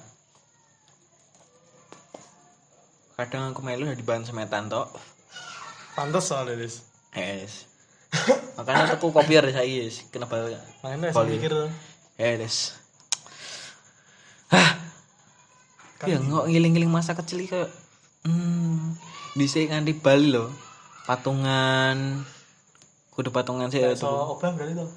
kadang 3.18 3.50
aku 3.50 3.66
melu 3.66 3.90
di 3.90 4.06
bahan 4.06 4.22
semetan 4.22 4.70
tok 4.70 4.90
Pantes 5.92 6.24
soalnya, 6.24 6.56
Des. 6.56 6.80
es 7.12 7.68
makanya 8.56 8.92
aku 8.92 9.08
kopiar 9.08 9.44
saya 9.46 9.64
guys 9.64 10.04
kenapa 10.08 10.52
Makanya 10.80 11.10
saya 11.10 11.24
mikir. 11.26 11.48
tuh. 11.48 11.68
es 12.16 12.76
hah. 14.48 14.76
Ya 16.02 16.16
nggak 16.18 16.44
ngiling-ngiling 16.46 16.88
masa 16.88 17.12
kecil 17.14 17.44
kayak 17.46 17.72
hmm 18.22 18.96
dhisik 19.32 19.68
nganti 19.68 19.92
Bali 19.94 20.28
loh 20.30 20.52
patungan. 21.04 22.20
Kudu 23.10 23.28
patungan 23.28 23.68
sih 23.68 23.80
So, 23.80 23.92
itu 23.92 24.08
obah 24.08 24.50
berarti 24.50 24.72
tuh. 24.74 24.88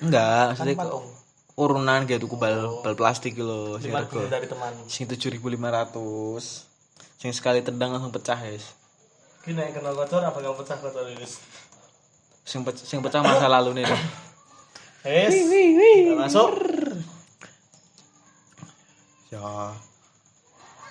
enggak 0.00 0.22
Kan 0.22 0.46
maksudnya 0.54 0.74
patung. 0.76 1.06
urunan 1.54 1.98
gitu 2.04 2.18
tuku 2.20 2.34
bal 2.34 2.56
bal 2.80 2.94
plastik 2.94 3.34
lo 3.36 3.78
sing 3.78 3.90
Lima 3.90 4.02
ribu 4.02 4.26
dari 4.26 4.46
teman. 4.46 4.74
sing 4.86 5.06
7500 5.06 5.38
sing 7.16 7.30
sekali 7.30 7.58
tendang 7.60 7.90
langsung 7.90 8.10
pecah 8.10 8.34
guys 8.36 8.74
Ini 9.44 9.52
naik 9.52 9.76
kenal 9.76 9.92
kocor 9.92 10.20
apa 10.20 10.36
gak 10.36 10.56
pecah 10.56 10.78
kocor 10.78 11.04
ini? 11.06 11.26
sing 12.44 12.60
pecah, 12.60 12.80
sing 12.80 13.00
pecah 13.00 13.20
masa 13.20 13.48
lalu 13.48 13.80
nih 13.80 13.88
Es. 15.02 15.32
Nggak 15.32 16.16
masuk. 16.18 16.48
ya 19.26 19.72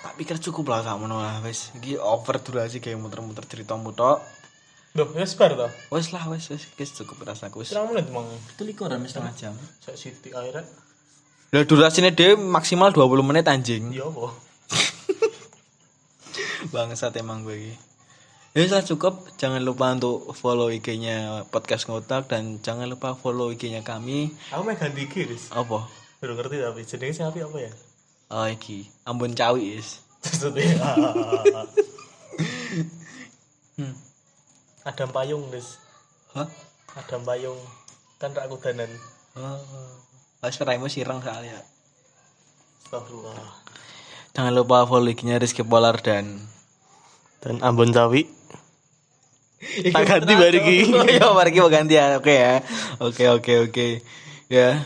tak 0.03 0.13
pikir 0.17 0.35
cukup 0.41 0.67
lah 0.67 0.83
kamu 0.83 1.07
lah 1.07 1.39
wes 1.39 1.71
iki 1.73 1.95
over 1.95 2.35
durasi 2.37 2.77
kayak 2.77 2.99
muter-muter 2.99 3.45
cerita 3.45 3.73
mutok 3.73 4.19
Duh, 4.91 5.07
ya 5.13 5.23
sebar 5.23 5.55
tuh. 5.55 5.71
wes 5.89 6.11
lah 6.11 6.27
wes 6.27 6.49
wes 6.49 6.67
wes 6.69 6.89
cukup 6.91 7.23
rasaku 7.23 7.63
wes 7.63 7.71
Pirang 7.71 7.87
menit 7.89 8.05
emang. 8.05 8.27
itu 8.27 8.61
likuran 8.63 8.99
setengah 9.03 9.33
jam 9.33 9.53
Saya 9.79 9.95
siti 9.95 10.29
akhirnya. 10.29 10.65
lah 11.49 11.63
durasinya 11.63 12.09
dia 12.09 12.35
maksimal 12.35 12.91
20 12.91 13.23
menit 13.23 13.45
anjing 13.47 13.89
Iya 13.89 14.05
apa? 14.05 14.27
bangsat 16.73 17.15
emang 17.15 17.41
gue 17.41 17.55
ini 17.55 17.73
ya 18.53 18.63
sudah 18.63 18.85
cukup 18.85 19.13
jangan 19.35 19.59
lupa 19.59 19.89
untuk 19.91 20.29
follow 20.33 20.69
IG-nya 20.69 21.17
podcast 21.49 21.89
ngotak 21.89 22.29
dan 22.29 22.61
jangan 22.61 22.85
lupa 22.85 23.13
follow 23.13 23.49
IG-nya 23.49 23.81
kami 23.81 24.29
Aku 24.53 24.61
mau 24.61 24.73
ganti 24.73 25.09
giris. 25.09 25.49
apa 25.49 25.89
Baru 26.17 26.37
ngerti 26.37 26.61
tapi 26.61 26.81
jenenge 26.85 27.17
siapa 27.17 27.35
apa 27.35 27.57
ya? 27.59 27.71
oh 28.29 28.47
iki 28.47 28.85
Ambon 29.03 29.33
Cawi 29.33 29.77
is 29.77 29.99
Maksudnya. 30.23 30.79
hmm. 33.75 33.91
Adam 34.83 35.09
payung, 35.11 35.43
Des. 35.49 35.67
hah 36.31 36.47
Adam 36.95 37.27
payung. 37.27 37.59
Kan 38.15 38.31
rak 38.31 38.47
kudanan. 38.47 38.87
oh 39.35 39.59
Pas 40.39 40.55
raimu 40.55 40.87
sireng 40.87 41.19
soalnya 41.19 41.59
Astagfirullah. 42.83 43.35
jangan 44.31 44.53
lupa 44.53 44.85
follow 44.85 45.09
IG-nya 45.09 45.41
Rizky 45.41 45.65
Polar 45.65 45.97
dan 45.99 46.47
Dan 47.39 47.59
Ambon 47.59 47.91
Cawi. 47.91 48.23
Tak 49.95 50.03
ganti 50.03 50.33
bari 50.35 50.59
ki. 50.59 50.77
Oh 50.93 51.05
iya, 51.07 51.27
mari 51.31 51.51
kita 51.55 51.69
ganti 51.71 51.95
ya. 51.95 52.19
Oke 52.19 52.33
ya. 52.35 52.53
Oke, 52.99 53.23
oke, 53.31 53.53
oke. 53.69 53.87
Ya. 54.51 54.83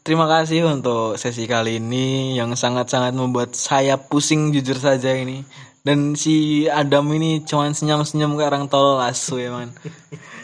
Terima 0.00 0.24
kasih 0.24 0.64
untuk 0.64 1.20
sesi 1.20 1.44
kali 1.44 1.76
ini 1.76 2.32
yang 2.32 2.56
sangat-sangat 2.56 3.12
membuat 3.12 3.52
saya 3.52 4.00
pusing 4.00 4.48
jujur 4.48 4.80
saja 4.80 5.12
ini. 5.12 5.44
Dan 5.80 6.12
si 6.12 6.68
Adam 6.68 7.08
ini 7.16 7.40
cuman 7.44 7.72
senyum-senyum 7.72 8.36
ke 8.36 8.44
orang 8.44 8.68
tolol 8.68 9.00
asu 9.00 9.40
ya 9.40 9.52
man. 9.52 9.72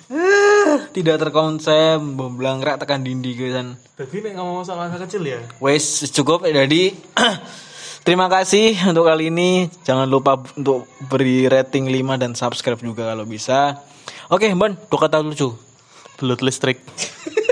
Tidak 0.97 1.17
terkonsep, 1.21 2.01
rak 2.61 2.77
tekan 2.81 3.05
dindi 3.05 3.37
kan. 3.37 3.77
Tapi 3.97 4.25
nek 4.25 4.37
ngomong 4.37 4.65
soal 4.65 4.89
masa 4.89 5.01
kecil 5.05 5.25
ya. 5.25 5.41
Wes 5.61 6.05
cukup 6.13 6.45
jadi 6.49 6.93
terima 8.07 8.31
kasih 8.31 8.79
untuk 8.87 9.11
kali 9.11 9.35
ini. 9.35 9.67
Jangan 9.83 10.07
lupa 10.07 10.39
untuk 10.55 10.87
beri 11.11 11.51
rating 11.51 11.91
5 11.91 12.23
dan 12.23 12.33
subscribe 12.39 12.79
juga 12.79 13.11
kalau 13.11 13.27
bisa. 13.27 13.83
Oke, 14.31 14.47
Bon, 14.55 14.71
dua 14.71 15.01
kata 15.11 15.19
lucu. 15.19 15.51
Belut 16.23 16.41
listrik. 16.41 16.79